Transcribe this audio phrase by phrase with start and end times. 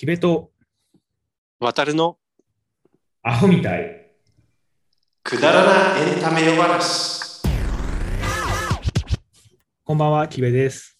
[0.00, 0.50] キベと
[1.58, 2.16] 渡るの？
[3.22, 4.14] アホみたい。
[5.22, 7.42] くだらなエンタメ呼ばなし。
[9.84, 10.96] こんばんは、キベです。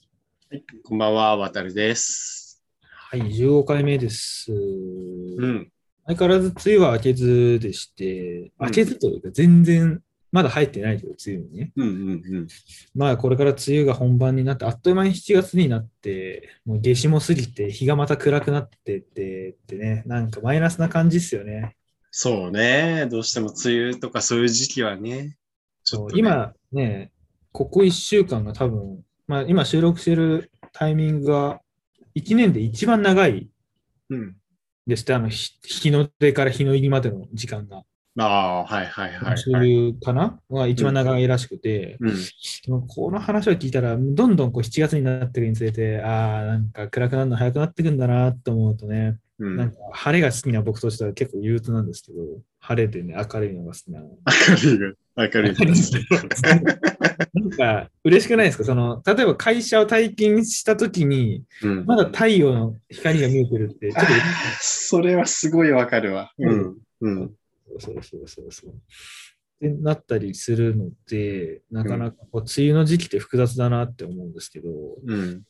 [0.84, 2.62] こんばんは、渡るです。
[2.82, 4.52] はい、15回目です。
[4.52, 5.72] うん。
[6.04, 10.02] 相変わらず梅雨は明けずでして、うん明けずというか全然
[10.32, 11.72] まだ入ってないけど、梅雨にね。
[11.76, 11.90] うんう
[12.40, 12.48] ん
[12.94, 21.76] まあこれから梅雨が本番になって、あっという間に7月になって、もう夏至も過ぎて、日がまた暗くなってってってね、なんかマイナスな感じっすよね。
[22.10, 23.06] そうね。
[23.10, 25.36] どうしても梅雨とかそういう時期はね。
[25.84, 27.12] ちょっと、ね、今ね、
[27.52, 31.60] ここ1週間が多分、まあ今収録してるタイミングが
[32.14, 33.48] 1年で一番長い
[34.10, 34.36] うん。
[34.86, 37.82] ですって、あの日日の出から日の入りまでの時間が。
[38.18, 39.68] ああ、はいはいはい、そうはい。
[39.68, 40.38] いうかな？
[40.50, 42.14] が一番長いらしくて、うん。
[42.14, 52.18] でもこの話を聞いたら、どんどんこう7月になっていくにつれて、ああ、なんか暗くなるの早くなってくんだなと思うとね、うん、なんか晴れが好きな僕としては結構憂鬱なんですけど、
[52.58, 54.06] 晴れてね、明るいのが好きなの。
[54.06, 55.92] 明るいが、明るいです。
[57.32, 58.64] なんか嬉しくないですか？
[58.64, 61.86] その、例えば会社を体験したときに、うん。
[61.86, 64.12] まだ太陽の光が見えてるって、ちょっと
[64.60, 66.32] それはすごいわかるわ。
[66.38, 66.76] うん。
[67.02, 67.30] うん。
[67.78, 68.70] そうそうそうそう。
[68.70, 68.74] っ
[69.60, 74.70] てなったりするので、なかなかこう梅雨の時期って複雑だなって思うんですけど、
[75.06, 75.42] うん。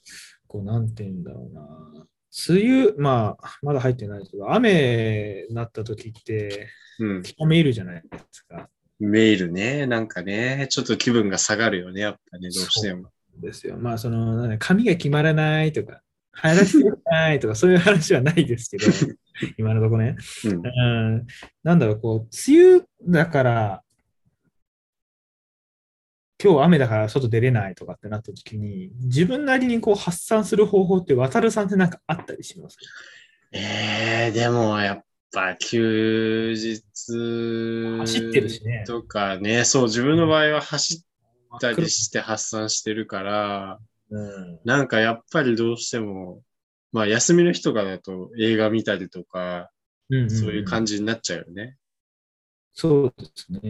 [0.49, 2.07] こうなんて言うんだろうな。
[2.49, 7.23] 梅雨、まあ、まだ入ってないですけど、雨になった時って、うん。
[7.23, 8.69] 気がめいるじゃないですか。
[8.99, 9.87] メールね。
[9.87, 12.01] なんかね、ちょっと気分が下がるよね。
[12.03, 13.11] やっぱね、どうしても。
[13.41, 13.77] ですよ。
[13.79, 16.03] まあ、その、髪が決まらないとか、
[16.43, 18.85] 流行らせてないとか、 そういう話はないですけど、
[19.59, 20.17] 今のところね。
[20.45, 20.67] うん。
[20.67, 21.27] うん、
[21.63, 22.19] なんだろう、こう、
[22.51, 23.83] 梅雨だから、
[26.43, 32.79] 今日雨だから外出れないとかってなった時に、自分なりにこう発散する方法って、渡るさんってなんかあったりします？
[33.53, 36.83] ええでもやっぱ休日
[37.99, 38.85] 走ってるしね。
[38.87, 43.79] とかね、そう、自分の場合は走ったりして発散してるから、
[44.11, 46.43] うん、なんかやっぱりどうしても、
[46.93, 49.71] まあ休みの日とかだと映画見たりとか、
[50.11, 50.97] うんんそういう感じ。
[50.97, 51.77] じになっちゃうよね。
[52.75, 53.61] そうですね。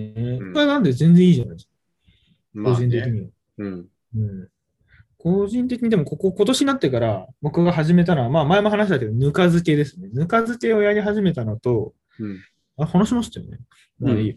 [0.41, 1.73] うんこれなんで全然いいじゃないですか、
[2.55, 2.77] まあね。
[2.79, 3.27] 個人的には。
[3.59, 3.89] うん。
[4.17, 4.49] うん
[5.23, 10.09] 個人的にでも、ここ、今年になってから僕が始めたのは、まあ前も話したけど、ぬか漬けですね。
[10.15, 12.39] ぬか漬けをやり始めたのと、うん。
[12.79, 13.59] あ、話しましたよね。
[13.99, 14.37] まあうんいいよ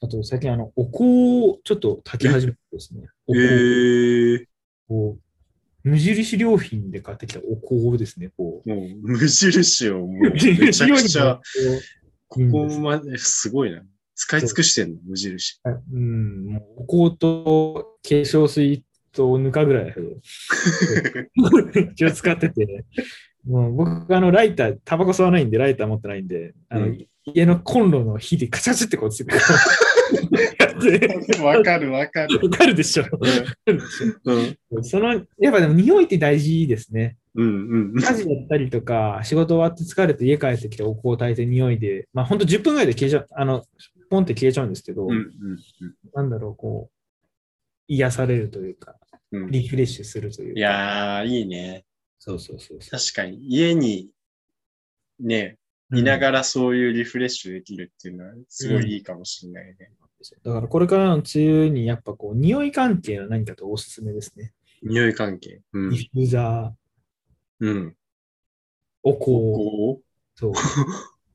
[0.00, 1.04] あと、最近、あの、お香
[1.52, 3.02] をちょっと炊き始めてですね。
[3.26, 4.49] お香ええ
[4.90, 8.30] こう無印良品で買ってきたお香ですね。
[8.36, 8.68] こう。
[8.68, 11.40] もう無印をもう めちゃくちゃ、
[12.28, 13.82] ここまですごいな。
[14.16, 15.60] 使い尽くしてんの、無印。
[15.62, 20.08] はいうん、もうお香と化粧水とぬかぐらいだけど、
[21.92, 22.84] 一応使ってて、
[23.46, 29.52] もう僕、あの、ライター、タバコ吸わないんで、ライター持ってないんで、あの、うん家のコンロの火でカチャカチャってこうつけて、やって
[31.42, 32.38] わかるわかる。
[32.42, 33.04] わかるでしょ。
[34.26, 34.84] うん。
[34.84, 37.16] その、やっぱでも匂いって大事ですね。
[37.34, 37.94] うんうん。
[37.94, 43.64] 家事だったりとか、仕事終わって疲れて家帰ってきてお香を炊いて匂いで、まあ本当10分ぐらいで消えちゃう、あの、
[44.08, 45.30] ポンって消えちゃうんですけど、うんうん
[46.14, 46.94] なんだろう、こう、
[47.88, 48.96] 癒されるというか、
[49.32, 49.50] うんうん。
[49.50, 50.58] リフレッシュするというか。
[50.58, 51.84] いやー、いいね。
[52.18, 52.98] そうそうそうそう。
[52.98, 54.10] 確かに、家に
[55.20, 55.56] ね、
[55.92, 59.90] いながらそういうリフレッシュできるっていうのは、すごいいいかもしれないね。
[60.44, 64.52] だからこれからの梅雨にやっぱこう、匂い関係の何かとおすすめですね。
[64.82, 65.60] 匂い関係。
[65.72, 66.08] うんディ。
[66.12, 67.96] フューザー、うん。
[69.02, 70.00] お香、こ
[70.34, 70.52] そう。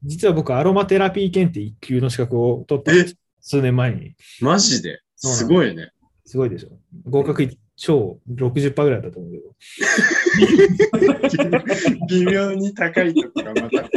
[0.03, 4.09] 実は僕、アロマテラピー検定1級の資格を取ったんです数年前に。
[4.41, 5.01] うマジで？
[5.15, 5.91] すごいね。
[6.25, 6.69] すごいでしょ。
[7.05, 9.55] 合格率超60%ぐらいだったと思うけど。
[12.09, 13.89] 微妙に高いとこがまた。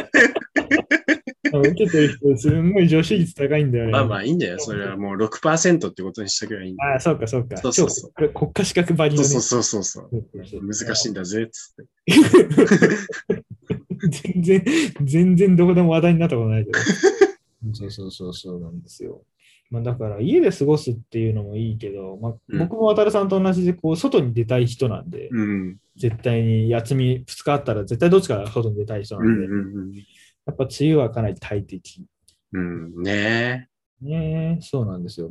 [1.60, 3.92] 受けてる人、すんごい女子率高いんだよね。
[3.92, 4.58] まあまあいいんだよ。
[4.58, 6.92] それはもう6%ってことにしとけばいいんだよ。
[6.92, 7.56] ああ、そうか、そうか。
[7.56, 10.24] そうそうそう超国家資格ばりのね、そうそうそうそうそう。
[10.34, 12.98] そうそう難しいんだぜ、つって。
[14.32, 14.64] 全然、
[15.02, 16.78] 全然どこでも話題になったことないけど。
[17.74, 19.22] そうそうそうそうなんですよ。
[19.70, 25.76] まあ、だから家で過ごすっていうのもいいけど、まあ、うん僕も渡さんと同じでこう外に出たい人なんで、うん。
[25.96, 29.92] 絶対に休み2日あったら絶対どっちかが外に出たい人うなんんで、うん
[30.48, 32.06] やっぱ梅雨はかなり大敵。
[32.52, 32.94] うん。
[32.96, 33.02] うん。
[33.02, 33.68] ね
[34.00, 35.28] ねえそうなんですよ。
[35.28, 35.30] っ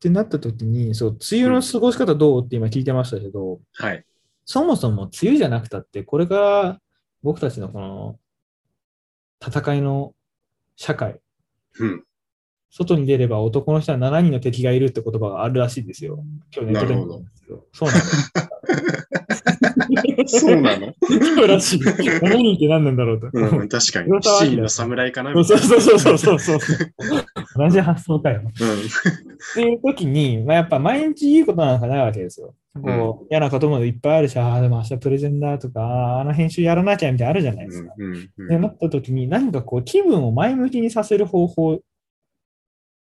[0.00, 4.04] てなった時に、そう、梅雨の過ごし方どうって今聞いてましたけど、はい。
[4.46, 6.80] そもそも梅雨じゃなくたって、これから
[7.22, 8.18] 僕たちのこの
[9.46, 10.14] 戦いの
[10.76, 11.20] 社会、
[11.78, 12.04] うん。
[12.70, 16.24] 外に出れば男の人は7人の敵がいるって言葉があるらしいですよ。
[16.54, 17.66] 今日ネットで見たんですけど。
[17.72, 18.32] そうなんです。
[20.26, 20.94] そうなの？
[21.02, 21.80] そうらしい。
[21.80, 23.30] 7人って何なんだろうと。
[23.32, 24.08] うん、確かに。
[24.08, 25.32] 黒沢明七人の侍かな？
[25.32, 26.58] みたいそうそうそうそうそう。
[27.56, 28.42] 同じ発想かよ。
[28.42, 28.50] な。
[28.50, 28.52] っ
[29.54, 32.54] ていう時に、まあ、やっぱ毎日いいことなんかないわけですよ。
[32.82, 37.92] こう嫌なこともいっぱいあるし、ああ、でも明日プレゼンだとか、あの編集やらなきゃみたいなのあるじゃないですか。
[37.96, 41.78] うんうんうんでなった時に、何かこう気分を前向きにさせる方法っ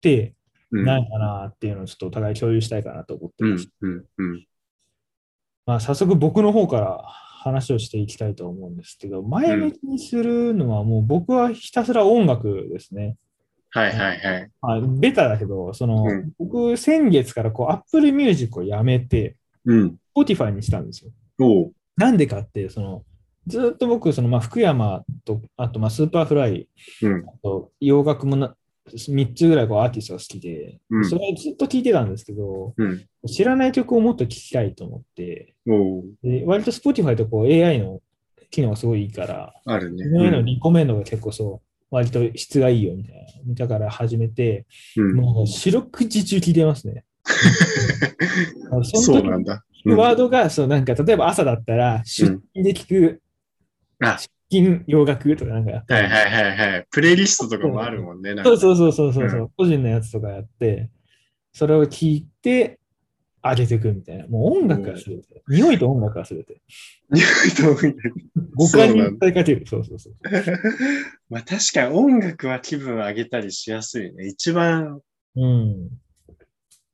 [0.02, 0.34] て
[0.72, 3.70] うんないかなっていうのをちょっとお互い共有したいかなと思ってうんます。
[3.82, 4.46] うんうん
[5.66, 7.04] まあ、早速僕の方から
[7.44, 13.18] 話をしていきたいと思うんですけど、前向きにするのはもう僕はひたすら音楽ですね。
[13.70, 14.52] はいはいはい。
[14.62, 19.98] まあ、ベタだけど、その、うん僕先月からこう Apple Music をやめて、うん。
[20.16, 21.72] Spotify にしたんですよ。
[21.98, 23.04] なんでかって、その、
[23.48, 26.68] ずっと僕、その、まあ、福山と、あと、まあ、スーパーフライ、
[27.02, 27.26] うん。
[27.28, 28.56] あと、洋楽もな
[28.90, 33.06] 3つぐらいこうアーティストが好きで、うんそれをずっと聴いてたんですけど、うん。
[33.28, 35.56] 知らない曲をもっと聴きたいと思って。
[36.24, 38.02] で割と Spotify とこう AI の
[38.52, 40.04] 機能がすごいいいから、あるね。
[40.04, 43.16] 自分へのリコメンドが結構そう、割と質がいいよみたい
[43.48, 43.54] な。
[43.54, 44.66] だから始めて、
[44.98, 45.16] うん。
[45.16, 47.06] もう四六時中聴いてますね。
[48.94, 49.64] そうなんだ。
[49.86, 53.22] うんワードが、そう、なんか、例えば朝だったら、出勤で聞く、
[54.00, 54.18] あ
[54.54, 56.88] 出勤洋楽とかなんかやって、はいはいはいはい。
[56.92, 58.36] プレイリストとかもあるもんね。
[58.36, 60.90] なんかそうそうそうそうそう、う個人のやつとかやって、
[61.52, 62.80] それを聞いて、
[63.44, 64.28] 上げていくみたいな。
[64.28, 65.44] もう音楽がすべて。
[65.50, 66.62] 匂いと音楽がすべて。
[67.10, 68.14] 匂いと音楽
[68.56, 69.68] 五感に訴えかける。
[69.68, 70.14] そうそうそう。
[71.30, 74.28] まあ確かに音楽は気分上げたりしやすいね。
[74.28, 75.02] 一番
[75.36, 75.90] うん。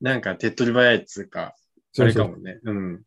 [0.01, 1.53] なんか手っ取り早いっつうか、
[1.91, 2.59] それかもね。
[2.63, 3.01] うん。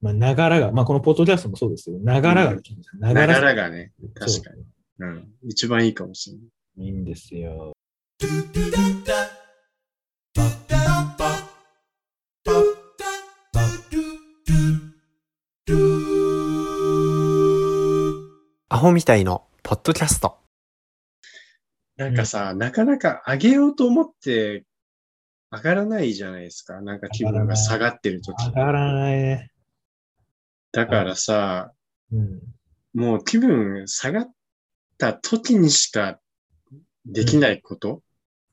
[0.00, 3.00] まあ、ながらが、まあ、このポッドキャストもそうですけど、ながらができるんですよ。
[3.00, 4.64] ななががららがね、確かに。
[4.98, 5.28] うん。
[5.42, 6.46] 一番いいかもしれない。
[6.78, 7.72] いいんですよ。
[18.68, 20.36] アホみたいのポッドキャスト。
[21.96, 24.64] なんかさ、なかなか上げようと思って
[25.50, 26.82] 上がらないじゃないですか。
[26.82, 28.52] なんか気分が下がってるとき上。
[28.52, 29.50] がらないね。
[30.76, 31.72] だからさ、
[32.12, 32.42] うん。
[32.92, 34.30] もう気分下がっ
[34.98, 36.20] た時にしか
[37.06, 38.02] できないこと、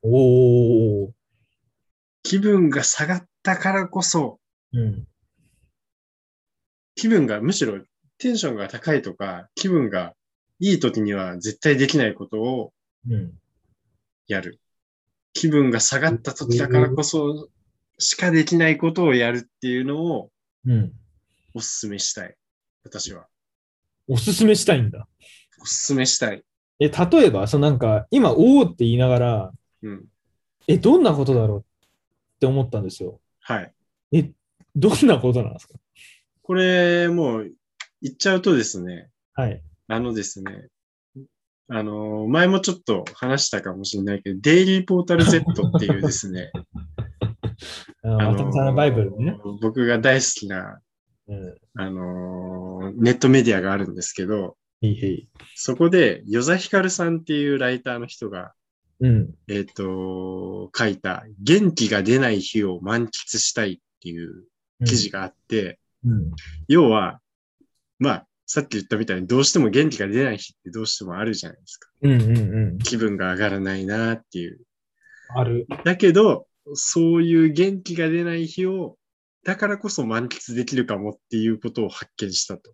[0.02, 1.12] おー。
[2.24, 4.40] 気分が下がったからこそ、
[4.72, 5.06] うん。
[6.96, 7.82] 気分がむしろ
[8.20, 10.14] テンションが高いとか、気分が
[10.60, 12.72] いい時には絶対できないことを
[13.10, 13.34] うん。
[14.28, 14.62] やる。
[15.34, 17.50] 気分が下がった時だからこそ
[18.00, 20.30] しかできないことをやるっていうのを
[20.66, 20.94] うん。
[21.54, 22.36] おすすめしたい。
[22.84, 23.28] 私は。
[24.08, 25.08] おすすめしたいんだ。
[25.62, 26.44] おすすめしたい。
[26.80, 29.52] え、例えば、そのなんか、今、おおって言いながら、
[29.82, 30.06] うん。
[30.68, 31.64] え、どんなことだろうっ
[32.40, 33.20] て思ったんですよ。
[33.42, 33.74] はい。
[34.12, 34.32] え、
[34.76, 35.76] どんなことなんですか？
[36.42, 37.52] これ、もう、
[38.02, 39.62] 言っちゃうとですね、はい。
[39.88, 40.68] あのですね、
[41.70, 45.44] あの、前もちょっと話したかもしれないけど、デイリーポータル Z
[45.78, 46.52] っていうですね、
[48.04, 49.38] あの、あ渡辺さんのバイブルね。
[49.62, 50.80] 僕が大好きな、うん。
[51.76, 54.58] あの、ネットメディアがあるんですけど。
[55.56, 58.54] そこで、与座ひかるさんっていうライターの人が、
[59.00, 59.34] うん。
[59.48, 64.46] えっ、と、書いた、元気が出ない日を満喫したいっていう
[64.86, 66.32] 記事があって、うん。
[66.68, 67.22] 要は、
[68.00, 71.90] まあ、さっき言ったみたいにどうしても元気が出ない日ってどうしてもあるじゃないですか。
[72.02, 72.42] うんうんう
[72.74, 72.78] ん。
[72.80, 74.60] 気分が上がらないなっていう。
[75.36, 75.66] ある。
[75.84, 78.98] だけど、そういう元気が出ない日を、
[79.44, 82.72] だからこそ満喫できるかもっていうことを発見したと。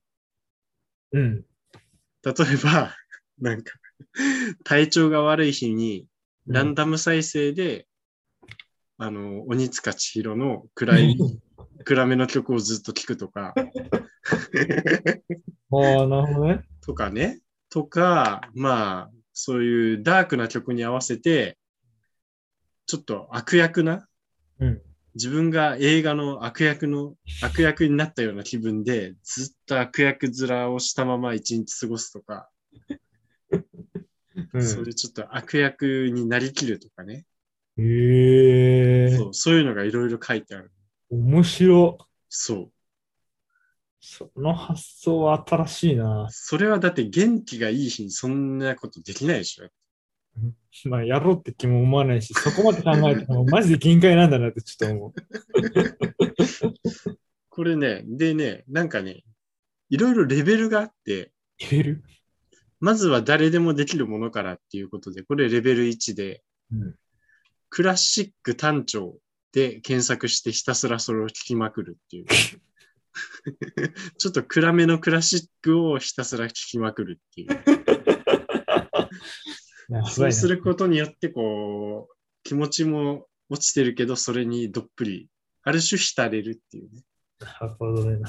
[1.14, 1.46] うん。
[2.24, 2.96] 例えば、
[3.40, 3.74] なんか、
[4.64, 6.06] 体調が悪い日に、
[6.46, 7.88] ランダム再生で、
[8.98, 11.18] あの、鬼塚千尋の暗い、
[11.86, 13.56] 暗めの曲をずっと聴くとか、
[15.72, 16.66] ああ、なるほどね。
[16.82, 21.58] とかね、とか、まあ、そういうダークな曲に合わせて、
[22.86, 24.08] ちょっと悪役な、
[24.60, 24.82] うん
[25.16, 32.50] 自分が映画の悪役の、悪役になったような気分で、ずっと悪役面をしたまま一日過ごすとか、
[34.54, 37.26] うんそれちょっと悪役になりきるとかね。
[37.78, 39.18] へえ。
[39.18, 40.72] そう、そういうのがいろいろ書いてある。
[41.10, 41.98] 面白。
[42.30, 42.72] そう。
[44.02, 46.28] その発想は新しいな。
[46.30, 49.68] それはだって元気がいい日にそんなことできないでしょ。
[50.86, 55.14] まあ、やろうって気も思わないし、そこまで考えても マジで限界なんだなってちょっと思
[57.50, 59.24] これね、でね、なんかね、
[59.90, 61.32] いろいろレベルがあって、う。
[61.58, 62.04] 入れる
[62.80, 66.96] まずは誰でもできるものからっていうことで、これレベル1で、うん。
[67.70, 69.20] クラシック単調
[69.52, 72.26] で検索してひたすらそれを聞きまくるっていう。
[74.18, 78.09] ちょっと暗めのクラシックをひたすら聴きまくるっていう。
[80.06, 85.30] そうすることによって、こう、気持ちも落ちてるけど、それにどっぷり、
[85.64, 87.02] ある種浸れるっていうね。
[87.40, 88.18] なるほどね。
[88.18, 88.24] うん、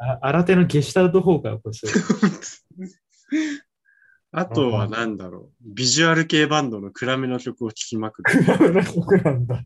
[0.00, 1.86] あ新手のゲシュタルト効果を起こす。
[4.30, 5.74] あとは何だろう。
[5.74, 8.44] ビジュアル系バンドの暗めの曲を聴きまくる。
[8.44, 9.64] そうなんだ。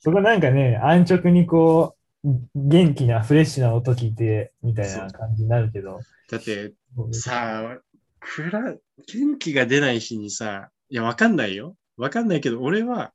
[0.00, 6.00] そこなんかね、安直にこう、元気なフレッシュな音聞いてみたいな感じになるけど。
[6.30, 6.74] だって、
[7.12, 7.78] さあ、
[8.20, 11.76] 暗、元気が出ない日にさ、いや、わかんないよ。
[11.96, 13.12] わかんないけど、俺は、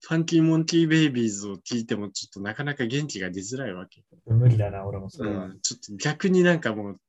[0.00, 4.04] ファンキーモンキーベイビーズを聞いても、ちょっとなかなか元気が出づらいわけ。
[4.26, 5.46] 無理だな、俺もそれは。
[5.46, 7.00] うん、ちょっと逆になんかもう、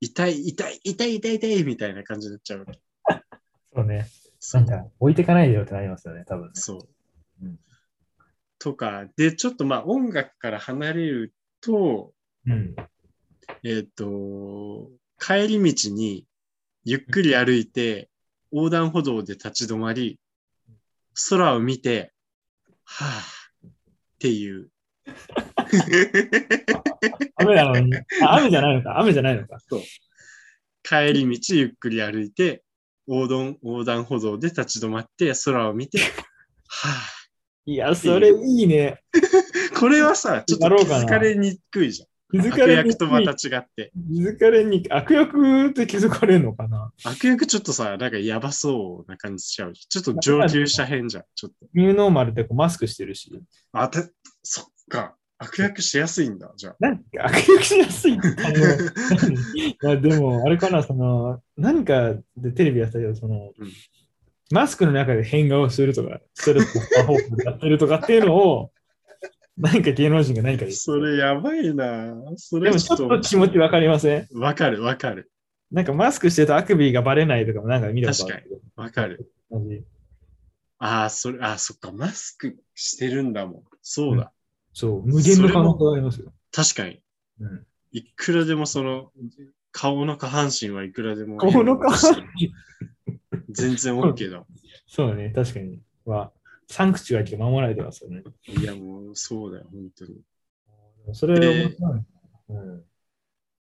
[0.00, 2.80] 痛い、痛い、痛い、痛い、痛い、みたいな感じになっちゃうわけ。
[3.74, 4.06] そうね。
[4.38, 6.50] そうなんか、置いてかないでよってなりますよね、多分ね。
[6.54, 6.78] そ
[7.40, 7.44] う。
[7.44, 7.58] うん
[8.64, 12.14] とか、で、ちょっとまあ音楽から離れると、
[12.46, 12.74] うん。
[13.62, 16.24] えっ、と、帰り道に
[16.84, 18.10] ゆっくり歩いて、
[18.52, 20.20] 横断歩道で立ち止まり、
[21.30, 22.12] 空を見て、
[22.84, 23.70] はぁ、っ
[24.18, 24.68] ていう。
[27.36, 27.94] 雨なのに。
[28.22, 29.00] あ、雨じゃないのか。
[29.00, 29.58] 雨じゃないのか。
[30.82, 32.62] 帰り道ゆっくり歩いて、
[33.06, 37.24] 横断横断歩道で立ち止まって、空を見て、はぁ。
[37.66, 39.00] いや、それいいね。
[39.80, 42.08] これはさ、ちょっと気やろうかなづかれにくいじゃん。
[42.38, 43.92] 悪気づかれに役とまた違って。
[44.12, 46.92] 気づかれに悪役って気づかれるのかな？
[47.04, 49.72] 悪役ちょっとさ、なんかやばそうな感じしちゃう。
[49.72, 51.24] ちょっと上級者編じゃん。
[51.34, 51.66] ちょっと。
[51.74, 53.30] ニューノーマルってこうマスクしてるし。
[53.72, 54.02] あた、
[54.42, 55.16] そっか。
[55.38, 56.76] 悪役しやすいんだ、じゃあ。
[56.78, 58.58] なんか悪役しやすいって単語
[59.54, 63.72] いやでも、あれかな、その、何かでテレビやってたけど、その、うん
[64.50, 68.70] マスクの中で変顔をするとか、ストレスのパフォーマンスやってるとかっていうのを、
[69.58, 74.28] 何か芸能人が何かでそれやばいなそでもちょっとと気持ちわかりません？
[74.38, 75.30] わかるわかる
[75.70, 78.60] なんかマスクしてるとあくびがバレないとかもなんか見たことあるけど。
[78.76, 79.30] わかる。
[80.78, 83.62] ああ、それ、ああ、そっか、マスクしてるんだもん。
[83.80, 84.32] そうだ。
[84.72, 86.32] そう、無限の可能性がありますよ。
[86.52, 87.00] 確かに。
[87.40, 89.12] うんいくらでもその、
[89.70, 91.36] 顔の下半身はいくらでも。
[91.38, 92.52] 顔の下半身
[93.50, 94.44] 全然 OK だ。
[94.88, 95.80] そうね、確かに。
[96.04, 96.32] は、
[96.68, 98.22] サンクチュアリが守られてますよね。
[98.46, 100.20] いや、もう、そうだよ、本当に。
[101.12, 102.04] それはえー面白い
[102.48, 102.84] うん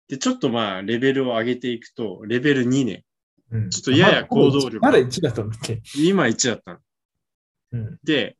[0.07, 3.05] で、ちょっとまあ、レベルを上げていくと、レベル2ね。
[3.51, 6.79] うんちょっとやや行動力まだ1だったんだっけ今1だったの。
[7.71, 7.99] うん。
[8.03, 8.37] で、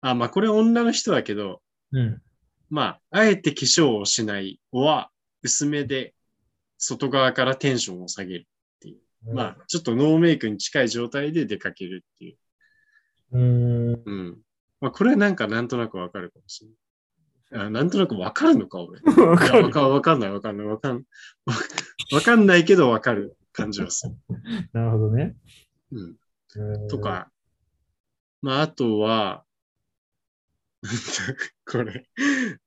[0.00, 2.22] あ、まあ、これ女の人だけど、うん。
[2.70, 5.10] まあ、あえて化粧をしない、は、
[5.42, 6.14] 薄めで、
[6.78, 8.46] 外側からテンションを下げる。
[9.26, 12.36] まあ、ちょっとノーメイクに近い状態で出かけるっていう。
[13.32, 14.02] うーん。
[14.04, 14.38] うん。
[14.80, 16.76] まあ、これなんかなんとなくわかるかもしれない。
[17.52, 19.00] あなんとなくわかるのか、俺。
[19.26, 19.70] わいかる。
[19.70, 21.04] かわかんない、わかんない、わかん、
[21.46, 21.54] わ
[22.12, 24.16] わかんないけどわかる感じはする。
[24.72, 25.36] なるほどね。
[25.92, 26.16] うん。
[26.56, 27.00] うんと。
[27.00, 27.30] か、
[28.42, 29.44] まあ、あとは、
[31.66, 32.08] これ、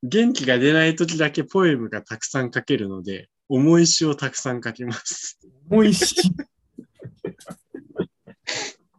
[0.04, 5.40] 元気が出ない時だけポエムがたくさん書けるので、重い詩をたくさん書きます。
[5.70, 6.32] おいしい。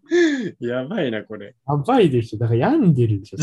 [0.60, 1.54] やばいな、これ。
[1.66, 2.38] やばいでしょ。
[2.38, 3.38] だから病んでるでしょ。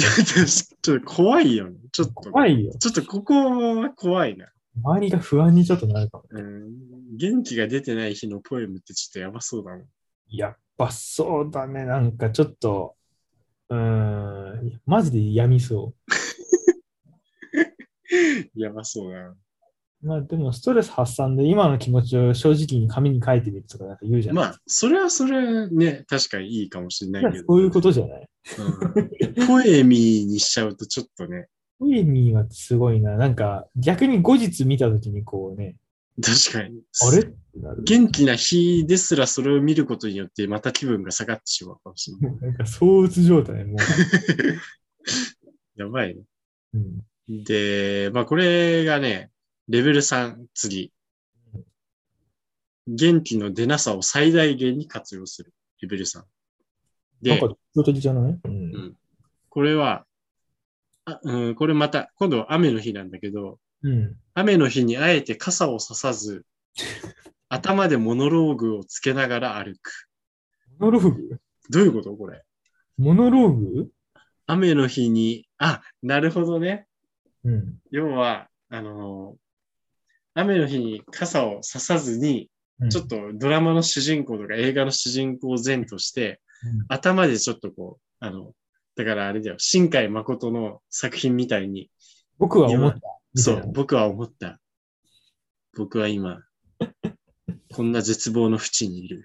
[0.82, 1.78] ちょっと怖いよね。
[1.92, 2.32] ちょっと。
[2.32, 2.74] 怖いよ。
[2.80, 4.52] ちょっとここは怖いな。
[4.84, 6.26] 周りが不安にちょっとなるかも。
[6.30, 7.18] うん。
[7.18, 9.84] 元気が出てない日のポエムってちょっとやばそうだな。
[10.30, 11.86] やっぱそうだね。
[11.86, 12.96] なんかちょっと、
[13.70, 14.82] うーん。
[14.86, 15.94] マジで病みそ
[18.56, 19.36] やばそうだな。
[20.04, 20.08] う。
[20.08, 24.36] まあでもストレス発散で今の気持ちを正直に紙に書いてみるとかなんか言うじゃん。
[24.36, 27.46] まあ、それはそれはね、確かにいいかもしれないけど。
[27.48, 28.28] そういうことじゃない？
[29.38, 31.48] うんポエミーにしちゃうとちょっとね、
[31.80, 33.16] ポエミーはすごいな。
[33.18, 35.76] なんか逆に後日見たときにこうね、
[36.22, 36.82] 確かに。
[37.04, 37.32] あれ？
[37.84, 42.38] 元気な日ですらそれを見ることによってまた気分が下がってしまうかもしれない。
[42.42, 43.78] なんか躁うつ状態、も
[45.76, 46.22] やばいね。
[46.74, 46.78] う。
[46.78, 47.02] うん
[47.44, 49.31] で、まあこれがね、
[49.72, 50.92] レベル3、次。
[52.88, 55.54] 元気の出なさを最大限に活用する。
[55.82, 56.18] レベル3。
[56.18, 56.28] なん
[57.22, 58.98] でか、、象的じゃない、うんうん
[59.48, 60.06] これは、
[61.06, 64.18] あうん、これまた、今度は雨の日なんだけど、うん。
[64.34, 66.46] 雨の日にあえて傘をささず、
[67.48, 70.10] 頭でモノローグをつけながら歩く。
[70.80, 71.42] モノローグ？
[71.70, 72.44] どういうことこれ？
[72.98, 73.92] モノローグ？
[74.48, 76.88] 雨の日に、あ、なるほどね。
[77.46, 77.80] うん。
[77.90, 79.51] 要は、あのー
[80.34, 88.54] 雨の日に傘をささずに、うんちょっとドラマの主人公とか映画の主人公前として、うん頭でちょっとこう、あの、
[88.96, 91.92] だからあれだよ、新海誠の作品みたいに、
[92.40, 93.00] 僕は思った。
[93.36, 94.60] そ、うな僕は思った。
[95.78, 96.42] 僕は今、
[97.74, 99.24] こんな絶望の淵にいる。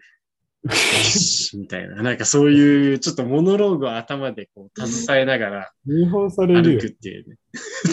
[0.64, 2.02] よ しみたいな。
[2.02, 6.92] なんかそういう、ちょっとモノローグを頭でこう、携えながら通報されるよ歩く。
[6.92, 7.36] っていうね。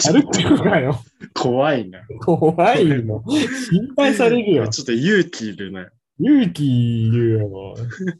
[0.02, 1.00] 歩くのかよ。
[1.34, 2.00] 怖いな。
[2.20, 3.22] 怖いの。
[3.28, 4.68] 心配されるよ。
[4.68, 5.88] ちょっと勇気いるな。
[6.18, 7.74] 勇気いるよ。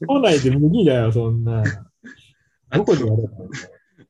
[0.08, 1.62] 都内で無理だよ、そんな。
[2.70, 3.30] あどこでやと、るの？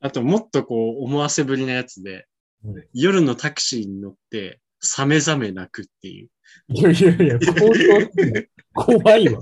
[0.01, 2.27] あともっとこう、思わせぶりなやつで、
[2.65, 6.29] うん夜のタクシーに乗って、さめざめ泣くっていう。
[6.69, 8.41] いやいやいや、行動すんな
[8.75, 9.41] 怖いわ。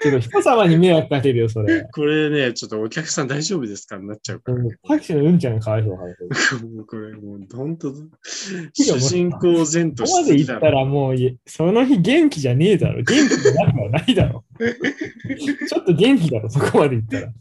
[0.00, 1.88] けど、人様に迷惑かけるよ、それ。
[1.92, 3.96] これね、ちょっとお客さん大丈夫ですか？
[3.96, 4.58] になっちゃうから。
[4.86, 6.62] タクシーのうんちゃんがかわいそうだから。
[6.62, 7.92] もうこれ、もう本当、
[8.72, 10.70] 主人公前とここまで行った。
[10.70, 13.02] らもうい、その日元気じゃねえだろ。
[13.02, 14.44] 元気じゃなくはないだろ。
[15.68, 17.32] ちょっと元気だろ、そこまで行ったら。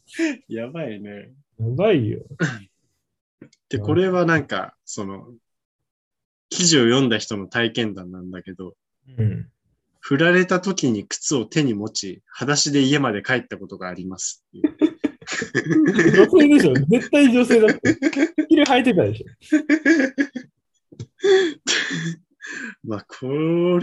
[0.47, 1.31] やばいね。
[1.59, 2.21] やばいよ。
[3.69, 5.27] で、これはなんか、その、
[6.49, 8.75] 記事を読んだ人の体験談なんだけど、
[9.17, 9.49] うん。
[10.07, 14.41] 振られた時に靴を手に持ち、裸足で家まで帰ったことがあります。
[14.53, 14.63] 女
[16.31, 16.73] 性でしょ？
[16.75, 17.97] 絶対女性だって。
[18.47, 19.27] ヒル履いてたでしょ？
[22.87, 23.27] まあ、こ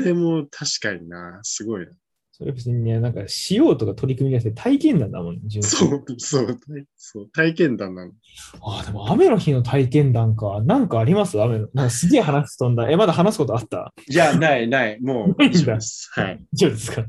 [0.02, 1.92] れも確かにな、すごいな。
[2.36, 8.12] それ別にね、なんか、しようとか取り組みがして体験談だもん、純粋にそう、そう、体そう体験談なの。
[8.60, 10.60] ああ、でも雨の日の体験談か。
[10.64, 11.40] なんかあります？
[11.40, 11.68] 雨の。
[11.74, 12.90] なんかすげえ話す飛んだ。
[12.90, 13.94] え、まだ話すことあった？
[14.08, 16.10] いや、ない、ない、もう、以上です。
[16.12, 16.44] はい。
[16.52, 17.02] 以上ですか、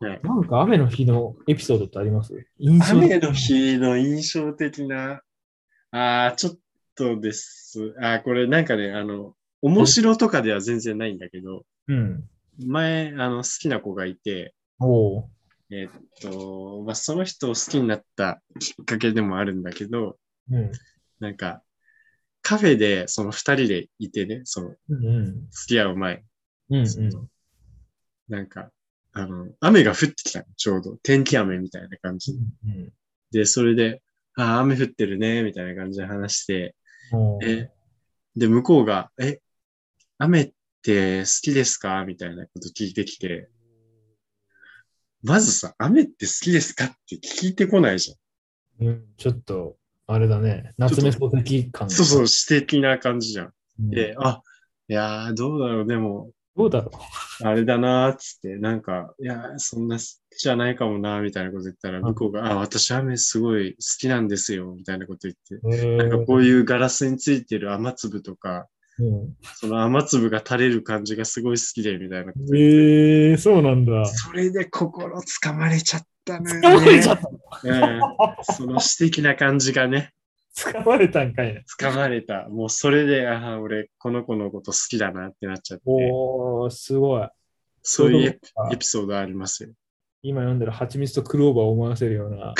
[0.00, 2.34] はいなんか雨の日のエピソードってあります？
[2.90, 5.20] 雨の日の印象的な、
[5.92, 6.56] ああ、ちょっ
[6.96, 7.94] とです。
[8.00, 12.24] あーこれなんかね、あの、面白とかでは全然ないんだけど、うん。
[12.58, 15.24] 前、あの、好きな子がいて、おう。
[15.70, 20.18] えーっと、まあ、その人を好きになったきっかけでもあるんだけど、
[20.50, 20.72] うん。
[21.20, 21.62] なんか、
[22.42, 25.50] カフェでその二人でいてね、その、うんうん。
[25.50, 26.24] 付き合う前、
[26.70, 27.28] うんうん。
[28.28, 28.70] なんか、
[29.12, 30.96] あの、雨が降ってきたの、ちょうど。
[31.02, 32.32] 天気雨みたいな感じ。
[32.32, 32.34] う
[32.68, 32.92] ん
[33.30, 34.02] で、それで、
[34.34, 36.74] ああ、雨降ってるね、みたいな感じで話して、
[37.42, 37.70] え、
[38.36, 39.40] で、向こうが、え、
[40.18, 42.04] 雨って好きですか？
[42.04, 43.48] みたいなこと聞いてきて、
[45.22, 48.14] まずさ、雨って好きですかって聞いてこないじ
[48.80, 50.72] うん、ちょっと、あれだね。
[50.78, 53.52] 夏目漱石感そうそう、詩的な感じじゃん。
[53.80, 53.90] うん。
[53.90, 54.42] で、あ、
[54.88, 56.90] いやー、どうだろう、でも、どうだろ
[57.44, 60.04] あれだなーっつって、なんか、いやー、そんな好
[60.36, 68.66] きじゃないかもなーみたいなこと言ったら、向こうが、あ、私雨すごい好きなんですよ、みたいなこと言って、なんかこういうガラスについてる雨粒とか、
[69.02, 74.06] うん、その雨粒が垂れる感じがすごい好きで、みたいなことえー、そうなんだ。
[74.06, 76.60] それで心つかまれちゃったね。
[76.62, 77.28] 掴まれちゃった。
[77.64, 78.00] うん。
[78.42, 80.12] その詩的な感じがね、
[80.56, 81.62] 掴まれたんかいな。
[81.64, 82.48] つかまれた。
[82.48, 87.28] もうそれで、ああ、俺、この子のこと好きだなってなっちゃって、おー、すごい。
[87.82, 89.70] そういうエピソードありますよ。
[90.22, 92.54] 今読んでる蜂蜜とクローバーを思わせるような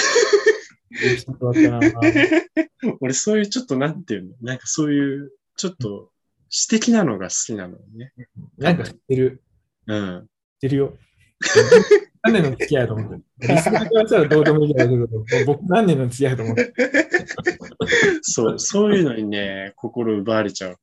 [3.00, 4.30] 俺、そういうちょっとなんていうの？
[4.40, 6.10] なんかそういう、ちょっと
[6.54, 8.12] 詩的なのが好きなのよね。
[8.58, 9.42] なんか知ってる。
[9.86, 10.20] うん。
[10.20, 10.28] 知っ
[10.60, 10.98] てるよ。
[12.22, 13.54] 何年の付き合いだと思ってる。
[13.54, 14.96] リスナーからしたらどうでもいいけど、
[15.46, 16.74] 僕何年の付き合いだと思ってる。
[18.20, 20.76] そう、そういうのにね、心奪われちゃう。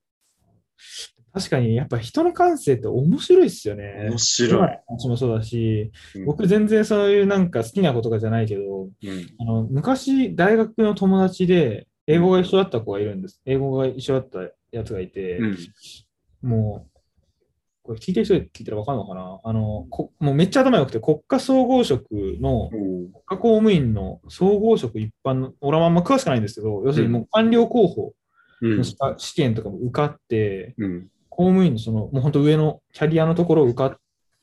[1.32, 4.08] 確かに、やっぱ人の感性って面白いっすよね。
[4.10, 4.80] 面白い。
[4.88, 8.90] 話もそうだし、うん僕全然そういうなんか好きなこととかじゃないけど、うん。
[9.40, 13.40] あの昔大学の友達で英語が一緒だった子がいるんです。
[13.46, 14.40] 英語が一緒だった
[14.72, 15.58] やつがいて、うん。
[16.42, 17.00] もう、
[17.84, 19.40] これ聞いてる人聞いたらわかるのかな？
[19.44, 28.14] あのこ、もうめっちゃ頭良くて、国家総合職の、国家公務員の総合職一般の、俺はあんま詳しくないんですけど、要するにもう官僚候補
[28.62, 28.84] うんの。
[28.84, 31.08] 試試験とかも受かって、うん。
[31.30, 33.98] 公務員のその、もう本当上のキャリアのところを受かっ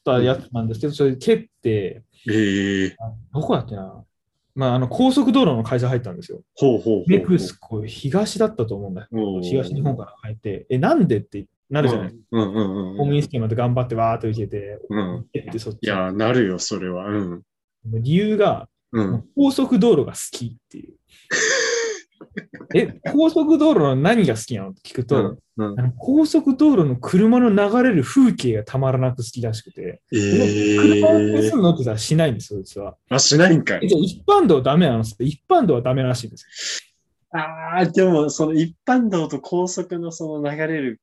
[0.05, 2.97] たやつなんですけど、それで蹴って、ええ
[3.35, 4.03] どこだっけな？
[4.57, 6.40] まあ、あの、高速道路の会社入ったんですよ。
[6.55, 7.11] ほうほう。
[7.11, 15.27] ネクスコ、東だったと思うんだおう東日本から入って、え、なんでってなるじゃない、うんうんうん公うん務員試験まで頑張ってわーっと受けて、うん。
[15.35, 15.79] えってそっち。
[15.83, 17.07] いや、なるよ、それは。
[17.07, 17.42] うん。
[17.85, 19.25] 理由が、うん。
[19.37, 20.95] 高速道路が好きっていう。
[22.75, 32.96] え、高速道路の何が好きなのって聞くと、うんうんあの高速道路の車の流れる風景がたまらなく好きらしくて、え車運転えするのって言ったらしないんですよ、実は。
[33.09, 33.81] あ、しないんかい。
[33.83, 36.94] えじゃあ一般道ダメなのって一般道はダメらしいんです
[37.31, 40.90] ああ、でも、その一般道と高速のその流れるよ。
[40.90, 40.96] うん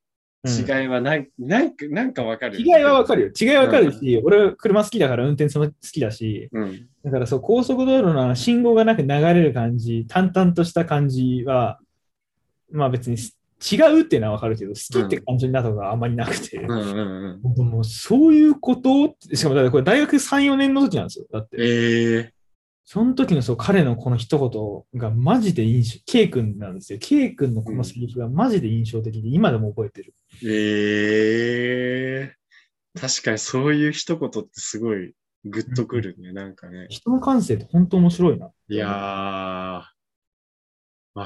[0.46, 2.60] 違いはなん、なんか、なんかわかる。
[2.60, 3.30] 違いはわかるよ。
[3.38, 6.88] 違いはわかるし、俺は車好きだから運転するの好きだし、うん。
[7.02, 11.78] だからそう、高速道路の信号がなく流れる感じ、淡々とした感じは、
[12.70, 13.22] まあ別に好
[13.64, 17.40] 違うっていうのはわかるけど、好きって感情になったことがあんまりなくて、うんうんうん。
[17.42, 21.26] 本当もうそういうことしかもだってこれ大学3、4年の時なんですよ。
[21.32, 21.56] だって。
[21.58, 22.34] ええ
[22.84, 26.98] その時のそう彼のこの一言がマジで印象、K 君なんですよ。
[27.00, 30.14] K 君のこのセリフがマジで印象的で、今でも覚えてる。
[30.44, 32.34] ええ
[33.00, 35.14] 確かにそういう一言ってすごい
[35.46, 36.86] グッとくるね、なんかね。
[36.90, 38.50] 人の感性って本当面白いな。
[38.68, 39.86] いやー、わ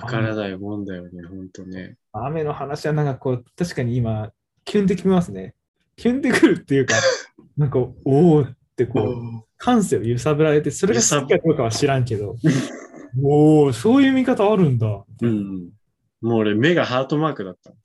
[0.03, 1.97] からないもんだよね、ほんとね。
[2.13, 4.31] 雨の話はなんかこう、確かに今、
[4.65, 5.55] キュンってきますね。
[5.97, 6.95] キュンってくるっていうか、
[7.57, 9.15] なんか、おおってこう、
[9.59, 12.37] 感性を揺さぶられて、それが好きかどうかは知らんけど、
[13.23, 15.05] おおそういう見方あるんだ。
[15.23, 15.71] うん。
[16.21, 17.73] もう俺、目がハートマークだった。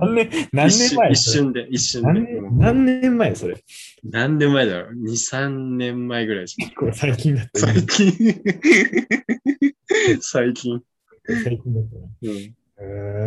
[0.00, 1.10] 何年、何年前？
[1.12, 2.40] 一瞬で、一瞬で。
[2.52, 3.56] 何年前それ？
[4.04, 6.70] 何年前だろう ?2、3年前ぐらいじゃん。
[6.74, 7.60] これ最近だった。
[7.60, 8.12] 最近。
[10.20, 10.80] 最近。
[11.44, 12.06] 最近だったな。
[12.22, 12.30] うん。
[12.30, 12.54] へ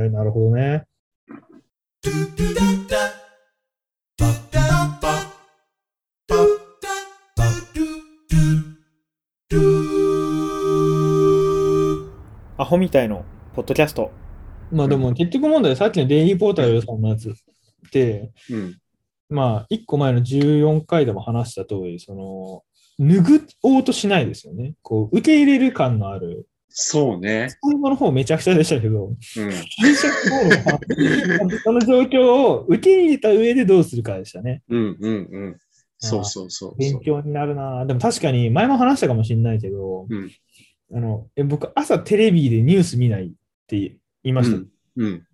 [0.06, 0.86] えなるほどね。
[12.70, 14.12] ホみたいのポッドキャスト。
[14.72, 17.34] まあでも結局問題、さっきのデイリーポータルさんのやつっ
[17.92, 18.78] て、うん。
[19.28, 22.64] まあ、一個前の14回でも話した通り、その、
[23.04, 24.76] 拭おうとしないですよね。
[24.84, 26.48] こう、受け入れる感のある。
[26.70, 27.50] そうね。
[27.64, 29.16] 最後の方めちゃくちゃでしたけど、うん。
[29.36, 34.62] 最初の方はその状況を受け入れた上でどうするかでしたね。
[34.70, 35.58] うんうんうん。
[35.98, 36.78] そうそうそうそう。
[36.78, 40.32] 勉強になるなでも確かに前も話したかもしれないけど、うん
[40.92, 43.30] あのえ僕朝テレビでニュース見ないっ
[43.68, 44.58] て言いました。
[44.58, 44.68] うん。
[44.98, 45.26] うん。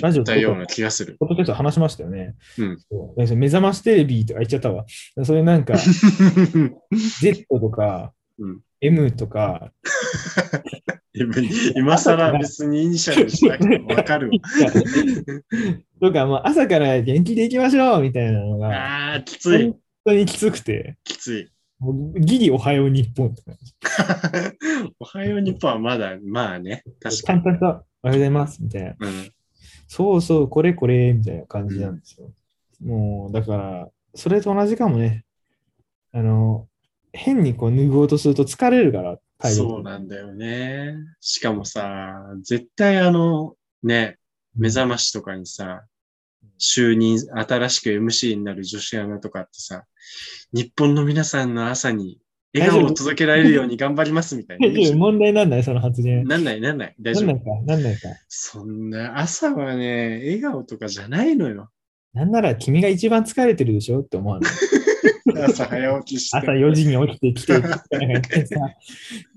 [0.00, 1.16] ラジオような気がする。
[1.18, 2.34] ポッドキャスト話しましたよね。
[2.58, 4.84] うんそうで目覚ましテレビとか言っちゃったわ。
[5.24, 5.74] それなんか
[7.20, 9.70] Z とか、うん M とか、
[11.76, 14.32] 今更別にイニシャルしなくてもわかるわ。
[16.02, 19.78] とか、もう朝から元気でいきましょうみたいなのが、ああ、きつい本。
[20.04, 21.48] 当にきつくて、きつい。
[22.18, 23.52] ギリおはよう日本とか、
[25.00, 26.84] おはよう日本はまだ、まあね。
[27.00, 27.42] 確かに。
[27.42, 28.96] 簡単とおはようございますみたいな。
[28.98, 29.32] うん。
[29.88, 32.30] そうそう、これこれみたいな感じなんですよ。
[32.84, 35.24] もう、だから、それと同じかもね。
[36.12, 36.68] あの、
[37.12, 39.18] 変にこう脱ごうとすると疲れるから、
[39.50, 40.94] そうなんだよね。
[41.20, 44.18] しかもさ、絶対あの、ね、
[44.56, 45.84] 目覚ましとかにさ、
[46.64, 49.84] 就任、新しく MC になる女子アナとかってさ、
[50.52, 52.18] 日本の皆さんの朝に
[52.54, 54.68] 笑顔を届けられるように頑張りますみたいな。
[54.96, 56.24] 問題なんない、その発言。
[56.24, 56.60] なんない？
[56.60, 56.94] なんない？
[57.00, 57.26] 大丈夫？
[57.26, 58.08] なんないか、なんないか？
[58.28, 61.68] そんな、朝はね、笑顔とかじゃないのよ。
[62.14, 64.02] なんなら君が一番疲れてるでしょ？
[64.02, 64.52] って思わない？
[65.44, 66.36] 朝早起きして。
[66.36, 68.56] 朝4時に起きてきて、なんか言ってさ、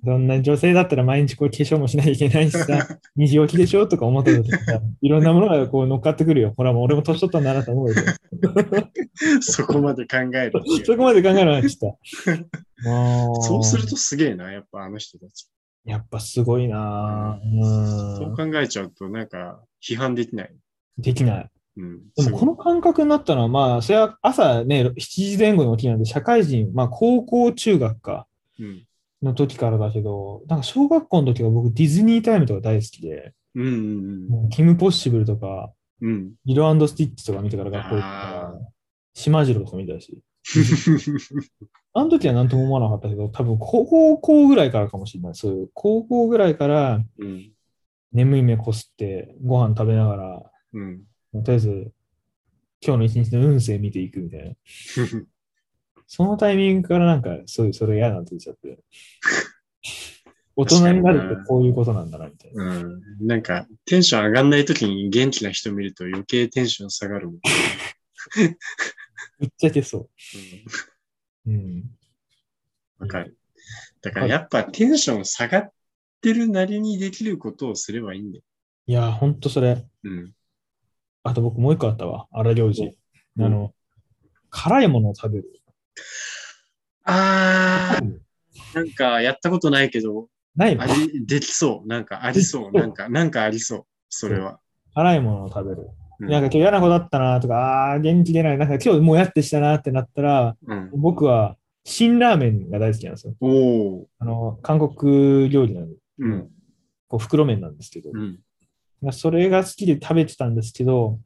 [0.03, 6.53] そんな女性だったら毎日こう化粧もしなきゃいけないしさ、 2時起きでしょとか思った時にさ、いろんなものがこう乗っかってくるよ。
[6.55, 7.95] ほら、もう俺も年取ったんだなと思うよ。
[9.41, 12.89] そこまで考える そこまで考えなかった。
[12.89, 15.47] もそうするとすげえな、やっぱあの人たち。
[15.85, 20.49] やっぱすごいなぁそう考えちゃうと、なんか、批判できない。
[20.51, 20.53] う
[20.99, 21.01] ん。
[21.01, 21.49] できない。
[21.77, 22.01] うん。
[22.15, 28.27] でもこの感覚になったのは、まあ、それは朝ね、7時前後に起きなんで、社会人、まあ、高校、中学か、
[28.59, 28.83] うん。
[29.23, 36.09] の時からだけど、なんか小学校の時は僕ディズニータイムとか大好きで、うんうんもうキム・ポッシブルとか、うん。
[36.09, 36.33] うん。
[36.45, 38.53] リロスティッチとか見てから学校行ったら、
[39.13, 40.19] 島次郎とか見たし、
[41.93, 45.35] あの時は何とも思わなかったけど、多分高校ぐらいからかもしれない。
[45.35, 47.51] そういう高校ぐらいからうん。
[48.11, 51.03] 眠い目こすってご飯食べながら、うん。
[51.43, 51.91] とりあえず
[52.81, 54.55] 今日の一日の運勢見ていくみたいな。
[56.07, 58.79] そのタイミングからなんかそういうそれ嫌になってきちゃって。
[60.55, 62.77] 大人になるってこういうことなんだなみたいな。
[62.77, 63.27] うん。
[63.27, 67.39] なんか、テンション上がんないときに元気な人見ると余計テンション下がるもん。
[69.39, 70.09] ぶっちゃけそ
[71.45, 71.49] う。
[71.49, 71.55] うん。
[71.55, 71.83] うん
[72.99, 73.37] わかる。
[74.01, 75.71] だからやっぱテンション下がっ
[76.21, 78.43] てるなりにできることをすればいいんだよ。
[78.87, 79.85] いや、ほんとそれ。
[80.03, 80.34] うん。
[81.27, 82.27] あと僕もう一個あったわ。
[82.31, 82.83] 荒行事。
[83.37, 83.73] うんあの、
[84.51, 85.51] 辛いものを食べる。
[87.03, 88.19] あー、
[88.73, 90.83] なんかやったことないけど、ないの？
[90.83, 91.87] あり、できそう。
[91.87, 92.71] なんかありそう。
[92.71, 93.85] なんか、なんかありそう。
[94.07, 94.59] それは。
[94.93, 95.89] 辛いものを食べる。
[96.19, 98.57] うんなんか今日嫌なことあったなとか、あー元気出ない。
[98.57, 100.89] なんか今日もうやってしたなってなったら、うん。
[100.93, 103.33] 僕は辛ラーメンが大好きなんですよ。
[103.41, 104.05] おー。
[104.19, 106.49] あの、韓国料理なんで、うん。
[107.09, 108.39] こう袋麺なんですけど、うん。
[109.05, 111.19] まあそれが好きで食べてたんですけど、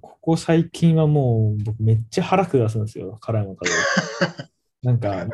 [0.00, 3.18] ここ最近はもう僕めっちゃ腹下すんですよ。
[3.20, 4.50] 辛いもの食べる。
[4.82, 5.26] なんか、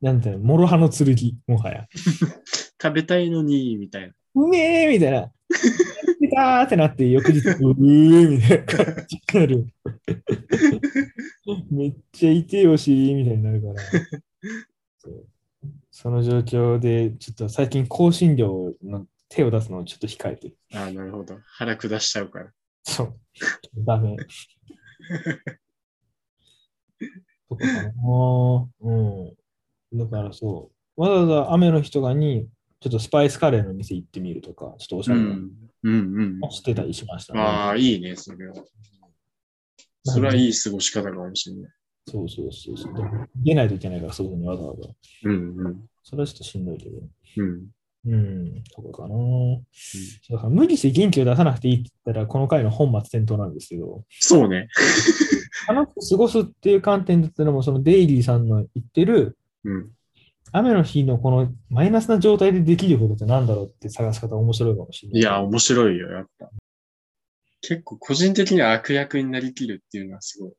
[0.00, 1.16] なんていうの、諸刃の剣、
[1.48, 1.88] もはや。
[2.80, 4.14] 食べたいのに、みたいな。
[4.36, 5.32] うめえみたいな。
[6.20, 9.66] 出たーってなって、翌日、 うーみたいな感じになる。
[11.72, 13.74] めっちゃ痛いお尻みたいになるから。
[15.90, 20.56] その状況で、ちょっと最近香辛料の手を出すのをちょっと控えてる。
[20.74, 21.38] ああ、なるほど。
[21.58, 22.50] 腹下しちゃうから。
[22.84, 23.20] そう。
[23.78, 24.16] ダメ。
[27.48, 27.92] とかかな。
[28.80, 29.98] うん。
[29.98, 31.00] だからそう。
[31.00, 32.48] わざわざ雨の日とかに、
[32.80, 35.50] ちょっとスパイスカレーの店行ってみるとか、ちょっとおしゃれなうん。
[35.82, 36.50] うんうん。
[36.50, 37.40] してたりしましたね。
[37.40, 38.54] ああ、いいね、それは。
[40.04, 41.72] それはいい過ごし方かもしれない。
[42.06, 42.94] そうそうそうそう。
[42.94, 44.88] でも出ないといけないから、外にわざわざ。
[45.24, 45.88] うんうん。
[46.02, 46.98] それはちょっとしんどいけど。
[47.38, 47.66] うん。
[48.06, 49.14] うん、とかかな。
[50.30, 54.68] だから無理して元気を出さなくていいって言ったら、この回の本末転倒なんですけど、そうね。
[55.68, 59.90] 楽しく過ごすっていう観点で言ったらも、そのデイリーさんの言ってる、うん。
[60.52, 65.20] 雨の日のこのマイナスな状態でできることってなんだろうって探す方面白いかもしれない。
[65.20, 66.50] いや、面白いよ、やっぱ。
[67.62, 70.52] 結構個人的には悪役になりきるっていうのはすごい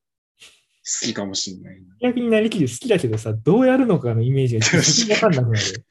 [0.88, 1.96] 好きかもしれないな。
[2.00, 5.86] 逆になりきる好きだけどさ、どうやるのかのイメージが全然わかんなくなる。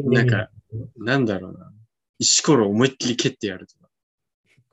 [0.00, 0.50] なんか、
[0.98, 1.72] なんだろうな。
[2.18, 3.88] 石ころ思いっきり蹴ってやるとか。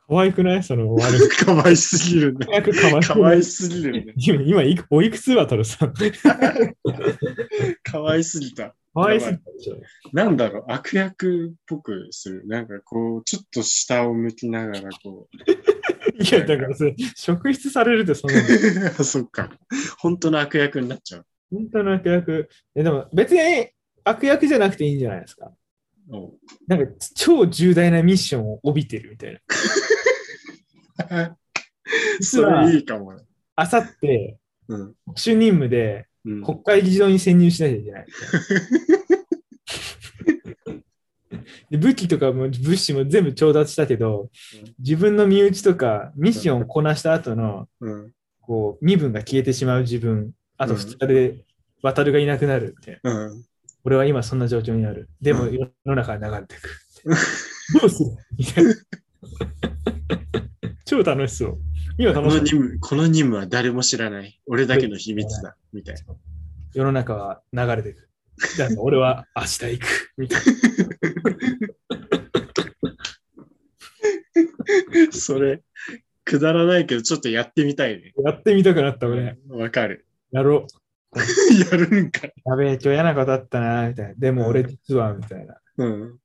[0.09, 0.63] 可愛くない？
[0.63, 1.29] その悪い。
[1.29, 2.47] かわいすぎるね。
[2.51, 4.13] 役可愛すぎるね。
[4.17, 5.93] 今、今いくおいくつはトルさん。
[7.83, 8.75] かわいすぎた。
[8.93, 9.43] 可愛すぎた。
[10.11, 12.47] なんだろう、悪役っぽくする。
[12.47, 15.37] なんかこう、ちょっと下を向きながらこう。
[16.19, 19.49] いや、だからそれ、職質されるってそんな そっか。
[19.99, 21.25] 本当の悪役になっちゃう。
[21.51, 22.49] 本当の悪役。
[22.75, 23.69] えでも別に
[24.03, 25.51] 悪役じゃなくていいんじゃないですか。
[26.67, 29.41] なんか超重大なミッションを帯びてるみたい
[31.09, 31.37] な。
[32.21, 33.23] それいいかもね。
[33.55, 34.95] あさって、うん。
[35.05, 38.05] 特殊任務でうん、国会議事堂に潜入しなきゃいけない。
[41.69, 44.29] で武器とかも物資も全部調達したけどうん、
[44.79, 48.11] 自分の身内とかミッションをこなした後のうん。
[48.47, 51.43] こう身分が消えてしまう自分、あと2日で
[51.83, 52.99] 渡るがいなくなるって。
[53.03, 53.43] うん。
[53.83, 55.09] 俺は今そんな状況にある。
[55.21, 56.81] でもうん世の中が流れてく。
[57.81, 58.11] どうする？
[58.37, 58.73] みたいな。
[60.85, 61.57] 超楽しそう。
[61.97, 62.39] 今こ楽しそう。
[62.39, 64.39] の任務、この任務は誰も知らない。
[64.47, 65.57] 俺だけの秘密だ。
[65.73, 65.95] みたい
[66.73, 68.07] 世の中は流れてく。
[68.57, 70.13] だから俺は明日行く。
[70.17, 70.53] みたいな。
[75.11, 75.63] それ、
[76.23, 78.13] くだらないけど、ちょっとやってみたいね。
[78.17, 78.31] な。
[78.31, 79.37] やってみたくなった俺。
[79.49, 80.05] わかる。
[80.31, 80.87] やろう。
[81.71, 82.27] やるんか。
[82.27, 84.13] やべえ、今日嫌なことあったな、みたいな。
[84.17, 85.57] でも俺実は、みたいな。
[85.77, 86.19] うん。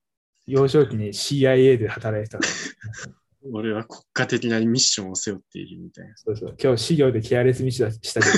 [0.47, 2.41] 幼少期に CIA で働いてた。
[3.53, 6.17] 俺は国家的なミッションを背負っているみたいな。
[6.17, 6.57] そうそう。
[6.61, 8.33] 今日資料でケアレスミスしたけど、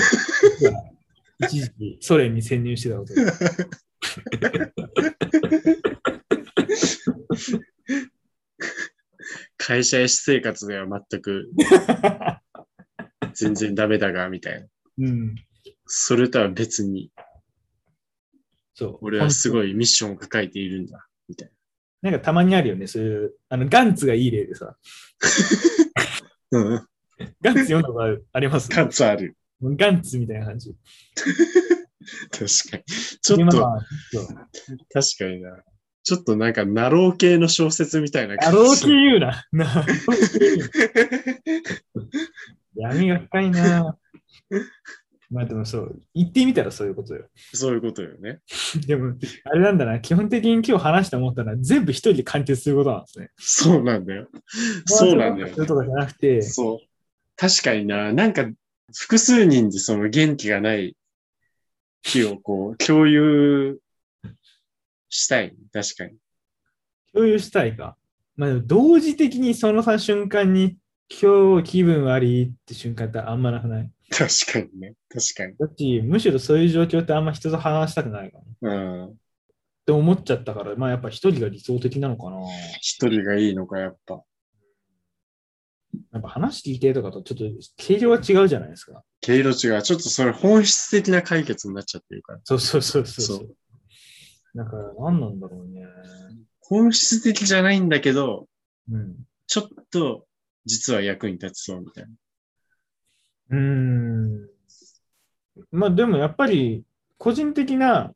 [0.59, 0.83] 実は
[1.41, 3.31] 一時期ソ連に潜入してたことが
[9.57, 11.49] 会社や私生活では全く
[13.33, 14.67] 全然ダメだが、みたいな。
[14.99, 15.35] うん。
[15.85, 17.11] それとは別に、
[18.73, 18.97] そう。
[19.01, 21.51] 俺はすごいミッションを抱えているんだ、みたい
[22.01, 24.77] なんかたまにあるよね、そういう、あの、ガンツがいい例でさ、
[26.51, 26.59] な。
[26.59, 26.87] うん。
[27.41, 28.69] ガンツ読んだことあります？
[28.69, 29.35] カツある。
[29.61, 30.75] ガンツみたいな感じ。
[32.29, 32.83] 確かに。
[33.21, 33.79] ちょっと、
[34.93, 35.63] 確かにな。
[36.05, 38.57] ちょっとなんか、ナロー系の小説みたいなあ感じ。
[38.57, 39.43] ろう系言うな。
[39.51, 39.93] なろう系
[40.39, 40.69] 言うな
[42.75, 43.97] 闇が深いな。
[45.31, 47.25] まあでもそう、言ってみたらそういうことよ。
[47.55, 48.41] そういうことよね。
[48.85, 49.15] でも、
[49.45, 53.31] あれなんだな、基本的に今日話して思ったのは全部一人で完結することなんですね。
[53.37, 54.27] そうなんだよ。
[54.85, 56.87] そうなんだよとかじゃなくて、そう。
[57.35, 58.47] 確かにな、なんか、
[58.95, 60.95] 複数人でその元気がない
[62.03, 63.79] 日をこう、共有
[65.09, 65.55] したい。
[65.71, 66.11] 確かに。
[67.13, 67.97] 共有したいか。
[68.35, 70.77] まあ同時的にそのさ瞬間に
[71.09, 73.91] 今日気分悪いって瞬間ってあんまなくない？
[74.09, 74.93] 確かにね。
[75.09, 75.55] 確かに。
[75.57, 78.43] だし、むしろそういう状況ってあんま人と話したくないかも。
[78.43, 78.69] っう
[79.11, 79.15] ん。
[79.85, 82.37] て思っちゃったから、まあやっぱ一人が理想的なのかな。
[82.81, 84.21] 一人がいいのか、やっぱ。
[86.11, 87.45] やっぱ話聞いてとかとちょっと
[87.77, 89.03] 形状が違うじゃないですか。
[89.21, 89.81] 毛色違う。
[89.81, 92.39] ちょっとそれ本質的な解決になっちゃってるから。
[92.43, 93.33] そうそうそうそうそ。
[93.37, 93.45] そ
[94.55, 95.85] うだから何なんだろうね。
[96.61, 98.47] 本質的じゃないんだけど、
[98.91, 99.15] うん。
[99.47, 100.25] ちょっと
[100.65, 102.09] 実は役に立ちそうみたいな。
[103.51, 104.49] うーん。
[105.71, 106.83] まあでもやっぱり
[107.17, 108.13] 個人的な、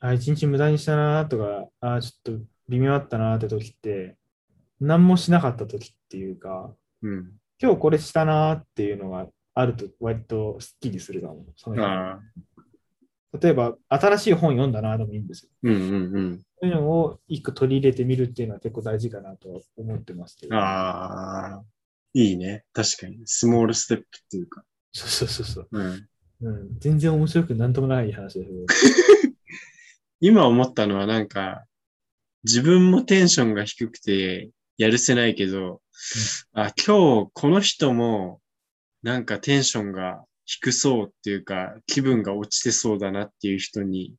[0.00, 4.16] あ、一日無駄にしたなとか、あ、ちょっと微妙だったなって時って、
[4.80, 7.32] 何もしなかった時っていうか、うん。
[7.60, 11.44] 今日これしたなっていうのがあると割とスッキリするかも。
[11.56, 12.20] その。
[13.40, 15.50] 例えば新しい本読んだなでもいいんですよ。
[15.62, 20.50] うんうんそういうのを一個取り入れてみるっていうのは結構大事かなと思ってますけうん。
[20.52, 20.56] ど。
[20.56, 21.64] ああ、
[22.14, 22.64] いいね。
[22.72, 23.18] 確かに。
[23.26, 24.64] スモールステップっていうか。
[24.92, 25.68] そうそうそうそう。
[25.70, 26.08] うん。
[26.40, 28.56] うん、全然面白くなんともない話だけど。
[30.20, 31.66] 今思ったのはなんか、
[32.44, 35.82] 自分もテンションが低くてやるせないけど、
[36.52, 38.40] あ、今日この人も
[39.02, 44.16] なんかテンションが低そうっていうか、気分が落ちてそうだなっていう人に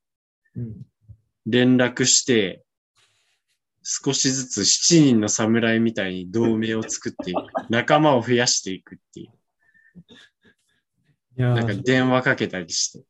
[0.58, 0.86] うん、
[1.46, 2.64] 連絡して、
[3.84, 7.40] 少しずつ七人の侍みたいに同盟を作っていく。
[7.70, 9.28] 仲間を増やしていくっていう。
[11.38, 13.06] いやなんかー電話かけたりして。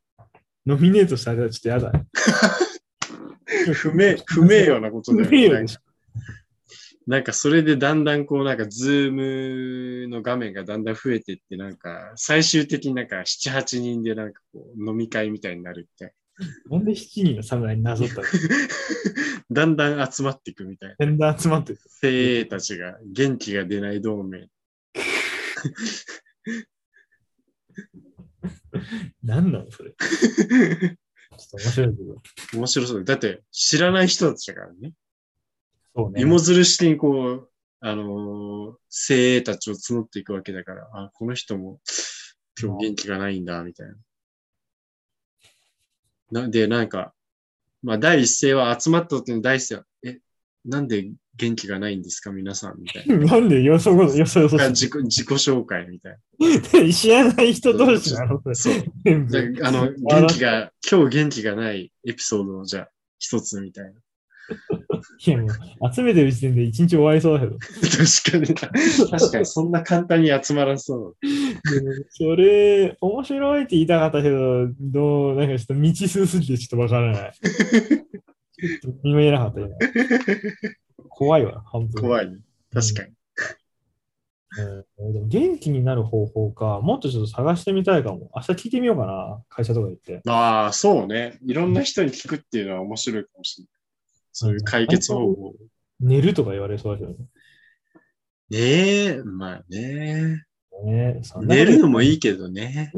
[0.65, 2.05] ノミネートされたらちょっとやだね。
[3.73, 5.67] 不明、不名誉なことだよ不名誉ねで。
[5.69, 5.79] しょ
[7.07, 9.11] なんかそれでだんだんこうなんかズー
[10.03, 16.13] ムの画面がだんだん増えてってなんか最終的になんか7、8人でなんかこう飲み会みたいになるって。
[16.69, 18.23] なんで7人の侍になぞったの？
[19.49, 20.95] だんだん集まっていくみたいな。
[20.99, 21.79] 全然集まってる。
[21.87, 24.49] 精鋭たちが元気が出ない同盟。
[29.23, 29.91] 何なのそれ？
[29.97, 30.97] ちょっ
[31.51, 32.21] と面白いけど。
[32.53, 33.03] 面白そうだ。
[33.05, 34.91] だって知らない人たちだからね。
[35.97, 36.21] そうね。
[36.21, 38.37] 芋づる式にこう、あのー
[38.89, 41.79] 精鋭たちを募っていくわけだから、あ、この人も
[42.59, 43.87] 今日元気がないんだ、みたい
[46.31, 46.41] な。
[46.41, 47.13] なんで、なんか、
[47.83, 50.19] まあ、第一声は集まった時の第一声は、え、
[50.65, 53.17] なんで元気がないんですか、皆さん、みたいな。
[53.25, 58.41] なんでよそごよそよそし自己自己紹介みたいい 知らない人同士なの？
[58.53, 58.73] そう
[59.63, 64.01] あの、元気が、今日元気がないエピソードをじゃあ、一つみたいな。
[65.25, 67.57] いやもう集めてる時点で一日終わりそうだけど。
[67.57, 69.09] 確かに。
[69.09, 71.17] 確かに、そんな簡単に集まらそう。
[72.09, 77.33] それ、面白いって言いたかったけど、どう、なんかちょっと未知数すぎてちょっとわからない。
[77.33, 79.69] ちょっと見えなかった今。
[81.09, 82.01] 怖いわ、半分。
[82.01, 82.37] 怖いね。
[82.73, 83.09] 確かに。
[83.09, 83.13] うん
[85.13, 88.31] でも元気になる方法か、もっとちょっと探してみたいかも。
[88.35, 90.21] 明日聞いてみようかな、会社とか行って。
[90.27, 91.37] ああ、そうね。
[91.45, 93.76] いろんな人に聞くっていうのは面白いかもしれない。
[94.39, 95.55] そういう解決方法。
[95.99, 97.17] 寝るとか言われそうだけどね。
[98.51, 100.45] ねえ、まあね。
[101.41, 102.13] 寝るのもいい。
[102.13, 102.91] いけどね。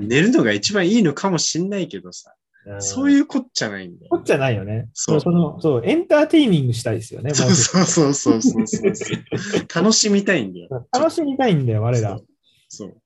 [0.00, 2.34] 寝るのが一番いいのかもしんないけどさ。
[2.78, 3.12] そうう。
[3.12, 4.08] いうこっちゃないんだよ。
[4.08, 4.88] こっちゃないよね。
[4.94, 7.34] そうそのそう、エンターテイニングしたいですよね。
[7.34, 9.18] そうそうそうそうそうそう。
[9.74, 10.68] 楽しみたいんだよ。
[10.90, 12.18] と楽しみたいんだよ、我ら。
[12.68, 12.96] そう。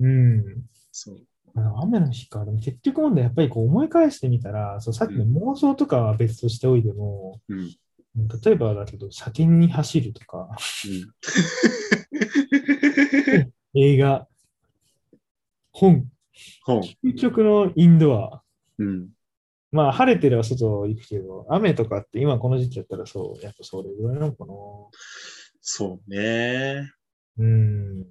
[0.00, 0.44] うん。
[0.90, 1.20] そう。
[1.54, 2.44] あの雨の日か。
[2.44, 7.58] でも結局問題、やっぱりこう思い返してみたら、そうさっきの妄想とかは別としておいても、うん。
[8.18, 8.28] うん。
[8.28, 10.48] 例えばだけど、車検に走るとか、
[13.74, 14.26] 映画、
[15.72, 16.08] 本、
[16.64, 16.80] 本。
[17.04, 18.42] 究極のインドア。
[18.78, 19.10] うん。
[19.72, 24.52] まあ、晴れてれば外行くけど、雨とかって今この時期やったらそう、やっぱそれぐらいなのかな。
[25.60, 26.90] そうね。
[27.38, 28.06] うん。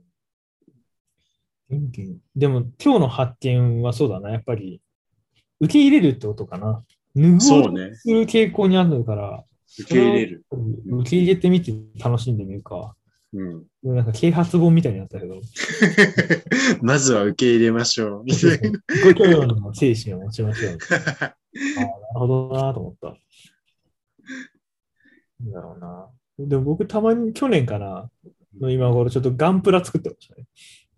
[1.69, 4.31] 元気にでも今日の発見はそうだな。
[4.31, 4.81] やっぱり
[5.59, 6.83] 受け入れるってことかな。
[7.15, 7.95] 脱ぐそうね。
[7.95, 9.43] する傾向にあるから、
[9.79, 10.45] 受け入れる。
[10.51, 12.95] 受け入れてみて楽しんでみるか。
[13.33, 13.63] うん。
[13.83, 15.41] なんか啓発本みたいになったけど、
[16.81, 18.25] まずは受け入れましょう。
[19.03, 20.77] ご許容の精神を持ちましょう。
[21.21, 21.37] ああ、なる
[22.13, 23.17] ほどなと思った。
[25.41, 26.09] なんだろうな。
[26.39, 28.09] でも僕たまに去年かな、
[28.59, 30.45] の今頃ちょっとガンプラ作ってましたね。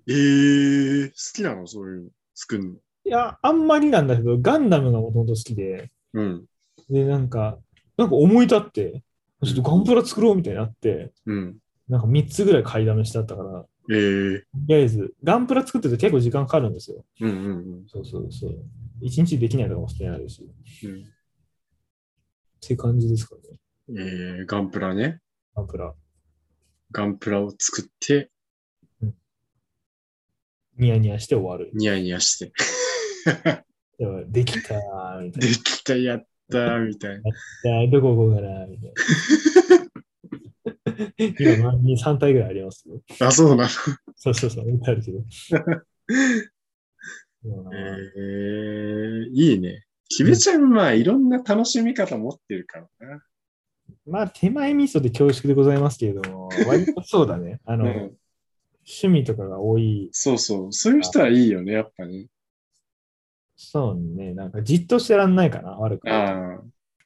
[0.08, 1.68] えー、好きなの？
[1.68, 2.10] そういうの？
[2.36, 2.76] 作るの？
[3.04, 6.46] いや、あんまりなんだけど、ガンダムがもともと好きで、うん。
[6.90, 7.58] で、なんか、
[7.98, 9.04] なんか思い立って、
[9.44, 11.58] ちょっとガンプラ作ろうみたいになって、うん。
[11.90, 17.04] なんか3つぐらい買いだめしてあったから、えー、とりあえず、ガンプラ作ってて結構時間かかるんですよ。
[17.20, 18.52] うんうんそうそうそう。
[19.02, 20.44] 1日できないのかもしれないですし。
[20.44, 21.04] っうん。
[22.62, 23.42] ていう感じですかね。
[23.90, 25.20] えー、ガンプラね。
[25.56, 25.94] ガンプラ。
[26.92, 28.31] ガンプラを作って、
[30.82, 31.70] ニヤニヤして終わる。
[31.76, 32.52] ニヤニヤして。
[34.30, 37.82] できたーみたいできた、やったー、みたいな。
[37.86, 37.91] な。
[37.91, 38.94] どこ行こうかなみたい
[40.97, 41.32] な。
[41.39, 42.99] 今、周りに3体ぐらいありますよ。
[43.20, 43.70] あ、そうなの？
[44.16, 45.20] そうそうそう、置いてあるけど。
[47.43, 49.86] えー、いいね。
[50.10, 53.24] キベちゃん、まあ、いろんな楽しみ方持ってるからな。
[54.08, 57.60] まあ、手前味噌で恐縮でございますけれども、割とそうだね。
[57.66, 58.18] あの、うん
[58.86, 60.09] 趣味とかが多い。
[60.11, 60.73] そうそう。
[60.73, 62.27] そういう人はいいよね、やっぱね。
[63.55, 66.11] そうね、なんかじっとしてらんないかな、悪く。
[66.11, 66.61] ああ。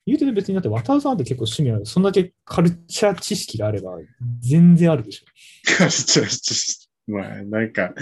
[0.06, 1.86] 言うて別にだって渡尾さんって結構趣味ある。
[1.86, 3.98] そんだけカルチャー知識があれば
[4.40, 5.26] 全然あるでしょ。
[5.78, 7.94] カルチャーまあ、なんか、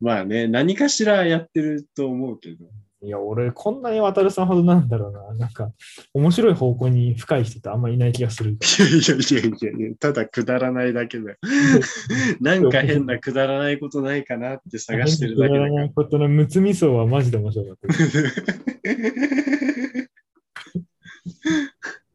[0.00, 2.66] まあね、何かしらやってると思うけど。
[3.06, 5.32] いいや、俺、こんなに渡るさんほどなんだろうな。
[5.34, 5.70] なんか、
[6.12, 8.50] 面白い方向に深い人ってあんまいない気がする。
[8.50, 9.20] いやいやい
[9.62, 11.36] やいやただくだらないだけだよ。
[12.42, 15.88] なんか変なくだらないことないかなって探してるだけだから。
[15.88, 17.86] ことのむつみそうはマジで面白かった。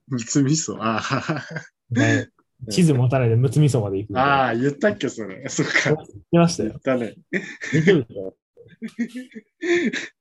[0.10, 0.76] むつみそ。
[0.78, 1.02] あ
[1.89, 2.28] ね
[2.70, 4.20] 地図持たないでむつみそうまで行く。
[4.20, 5.48] ああ、言ったっけ、それ。
[5.48, 5.72] そっか。
[5.86, 6.72] 言ってましたよ。
[6.72, 7.16] 言ったね。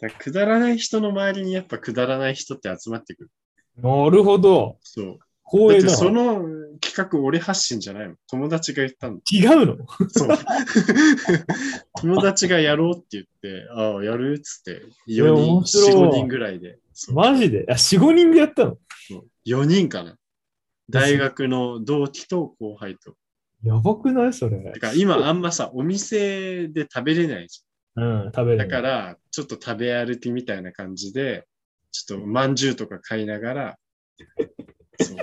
[0.00, 3.30] だくだらない人の周りにやっぱくだらない人って集まってくる。
[3.76, 4.78] なるほど。
[4.82, 5.18] そう。
[5.52, 6.44] 光栄だその
[6.80, 8.16] 企画俺発信じゃないもん。
[8.28, 9.22] 友達が言ったんだ。
[9.32, 9.76] 違うの？
[10.08, 10.28] そう。
[12.00, 16.78] 友達がやろうって言って、ああ、やるっつって、4や人、面白い4、5人ぐらいで。
[17.12, 17.66] マジで？
[17.68, 18.78] あ、4、5人でやったの？
[19.08, 20.16] そう4人かな。
[20.88, 23.14] 大学の同期と後輩と。
[23.64, 24.32] やばくない？
[24.32, 24.72] それだ。
[24.78, 27.60] から今あんまさ、お店で食べれないじ
[27.96, 28.52] うん、食べ。
[28.52, 28.58] る。
[28.58, 31.46] だから、ちょっと食べ歩きみたいな感じで、
[31.92, 33.78] ちょっとまんじゅうとか買いながら、
[35.00, 35.16] そう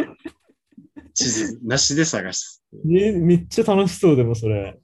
[1.13, 2.63] 地図なしで探す。
[2.73, 4.77] えめっちゃ楽しそうでもそれ。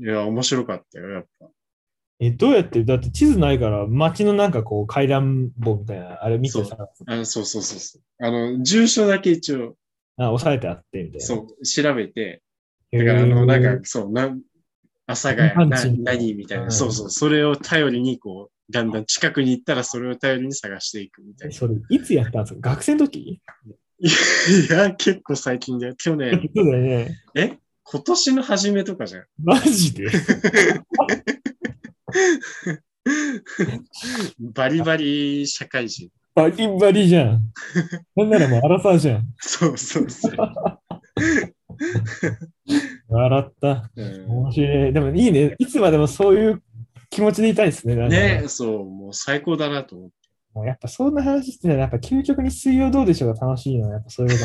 [0.00, 1.48] いや、面白かったよ、やっぱ。
[2.20, 6.76] え、どうやってだって地図ないから街のなんかこう回覧棒みたいな、あれ見てさ、
[7.06, 8.02] あそうそうそうそう。
[8.24, 9.76] あの、住所だけ一応、
[10.16, 11.26] あ押さえてあってみたいな。
[11.26, 12.42] そう、調べて。
[12.92, 14.34] だから、あの、なんか、そう、な、
[15.12, 21.54] 阿佐ヶ谷、な何みたいな、うんそうそう、それを頼りに、こう、だんだん近くに行ったら、それを頼りに探していくみたいな。
[21.54, 22.70] それ、いつやったんですか？
[22.70, 23.40] 学生の時？
[24.00, 24.08] い
[24.70, 25.94] や、結構最近だよ。
[25.96, 27.20] 去年、そうだよね。
[27.34, 27.58] え？
[27.84, 29.24] 今年の初めとかじゃん。
[29.42, 30.06] マジで？
[34.40, 36.08] バリバリ社会人。
[36.34, 37.52] バリバリじゃん。
[38.16, 39.34] なんならもう荒さじゃん。
[39.38, 40.36] そうそうそう。
[43.12, 43.90] 笑った。
[43.94, 44.92] うん面白い。
[44.92, 45.54] でもいいね。
[45.58, 46.62] いつまでもそういう
[47.10, 47.94] 気持ちでいたいですね。
[48.08, 50.14] ね、そう、もう最高だなと思って。
[50.54, 54.38] もうやっぱそんな話してたら、やっぱ究極に水曜どうでしょうが楽しいのは、やっぱそういう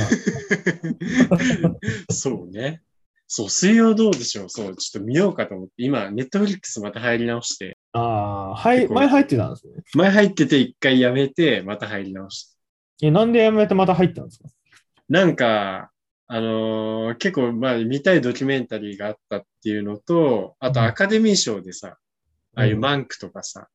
[1.28, 2.82] ことなんだそうね。
[3.28, 4.50] そう、水曜どうでしょう。
[4.50, 9.74] そう、ちょっと見ようかと思って、今、ネットフリックスまた入り直して、ああ、はい、前入ってたんですね。
[9.96, 12.56] 前入ってて一回やめて、また入り直し
[13.02, 13.08] て。
[13.08, 14.48] え、なんでやめてまた入ったんですか？
[15.10, 15.92] なんか、
[16.28, 21.98] あのー結構、まあ、見たいドキュメンタリーがあったっていうのと、あとうんアカデミー賞でさ、
[22.56, 23.68] ああいうマンクとかさ、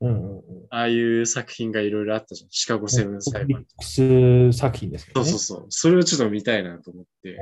[0.00, 0.42] うんうんうん。
[0.70, 2.50] ああいう作品がいろいろあったじゃん。
[2.50, 3.62] シカゴセブン裁ビ判。
[3.62, 5.12] ックス作品ですよね。
[5.14, 5.66] そうそうそう。
[5.68, 7.38] それをちょっと見たいなと思って。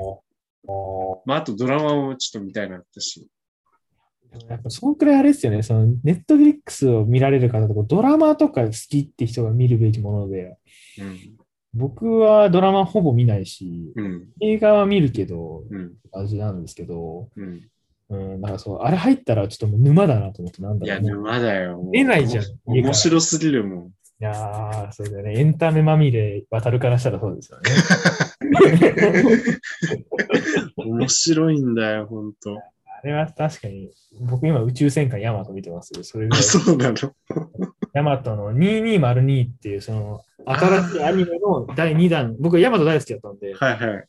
[0.66, 3.26] おまあ、あとドラマもちょっと見たいなってし。
[4.48, 5.62] やっぱそんくらいあれですよね。
[5.62, 10.58] そのネットフリックスを見られる方とか、ドラマとか好きって人が見るべきもので、
[10.98, 11.18] うん。
[11.72, 14.28] 僕はドラマほぼ見ないし、うん。
[14.40, 15.92] 映画は見るけど、うん。
[16.12, 17.60] 味なんですけど、うん。
[18.08, 21.10] うん、だからそう、あれ入ったらちょっともう沼だなと思って、なんだいや、ろうね。
[21.10, 21.88] 沼だよ。
[21.92, 23.86] 出ないじゃん面白すぎるもん。
[23.86, 25.38] いやー、そうだよね。
[25.38, 27.70] エンタメまみれ渡るからしたらそうですよね。
[30.76, 32.58] 面白いんだよ、ほんと。
[32.58, 33.90] あれは確かに、
[34.20, 36.96] 僕今宇宙戦艦ヤマト見てますけど、それぐあ、らい、そうなの？
[37.94, 44.04] ヤマトの2202っていう、その、新しいアニメの第2弾、僕はヤマト大好きだったんで、はいはい。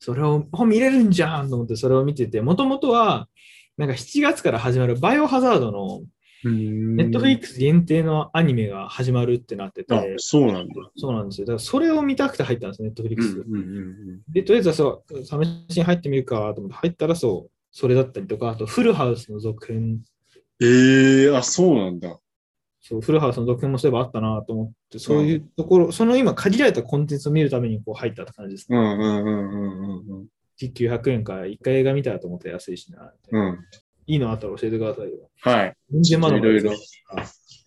[0.00, 3.28] それを、あ見れるんじゃんと思ってそれを見てて、もともとは、
[3.76, 6.02] なんか7月から始まるバイオハザードの
[6.44, 10.74] ネネットフリックス限定のアニメが始まるってなってて、あ、そうなんだ。
[10.96, 11.46] そうなんですよ。
[11.46, 13.38] だからそれを見たくて入ったんですネットフリックス。
[13.38, 20.00] うんうんうんで、とりあえずはそう、試しに入ってみるかと思って入ったらそう、それだったりとか、あとフルハウスの続編、
[20.60, 22.18] ええあ、そうなんだ。
[22.88, 28.78] そう、フルハウスの続編もそういえばあったなと思って、そういうところ、その今限られたコンテンツを見るためにこう入ったって感じですね。
[28.78, 30.26] うんうんうんうんうん
[30.60, 33.12] 900円から一回映画見たらと思って安いしな。
[33.30, 33.40] うん。
[33.40, 33.58] うん。
[34.08, 35.30] いいのあったら教えてくださいよ。
[35.42, 35.76] はい。
[35.92, 36.72] 全然まだいろいろ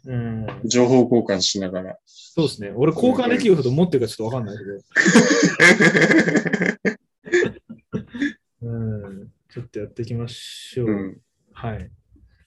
[0.07, 0.45] うん。
[0.65, 1.95] 情報交換しながら。
[2.05, 2.73] そうですね。
[2.75, 4.71] 俺交換できるほど持ってるかちょっとわかんないけど。
[8.67, 9.31] うん。
[9.49, 10.87] ちょっとやっていきましょう。
[10.87, 11.21] うん。
[11.53, 11.89] はい。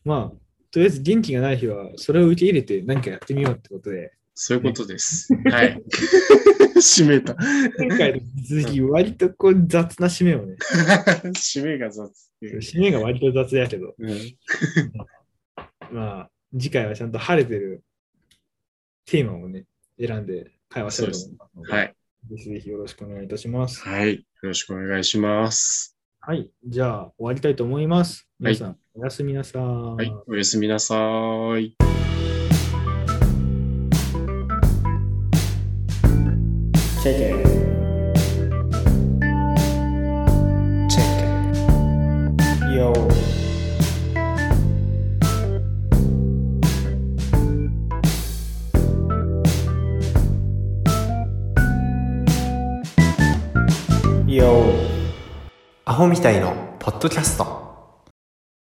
[0.05, 0.44] まあ、
[0.75, 5.33] とりあえず元気がない日は、それを受け入れて何かやってみようってことで、そういうことです。
[5.49, 5.81] はい。
[6.83, 7.37] 締めた。
[7.79, 10.57] 今回の続き、割とこう雑な締めをね、
[11.31, 12.11] 締めが雑。
[12.43, 14.37] 締めが割と雑だけど、うん
[15.95, 17.85] まあ、次回はちゃんと晴れてる
[19.05, 19.67] テーマをね、
[19.97, 21.95] 選んで会話したいと思いますので、はい。
[22.31, 23.81] ぜひぜひよろしくお願いいたします。
[23.81, 24.17] はい。
[24.17, 25.97] よろしくお願いします。
[26.19, 26.51] はい。
[26.67, 28.29] じゃあ、終わりたいと思います。
[28.45, 29.63] 皆さん、はい、おやすみなさい。
[29.63, 30.95] はい、おやすみなさ
[31.59, 31.75] い。
[37.03, 37.35] チェケ。
[40.91, 41.03] チェ
[42.69, 42.75] ケ。
[42.75, 43.09] ヨー
[55.87, 57.64] アホみたいのポッドキャスト。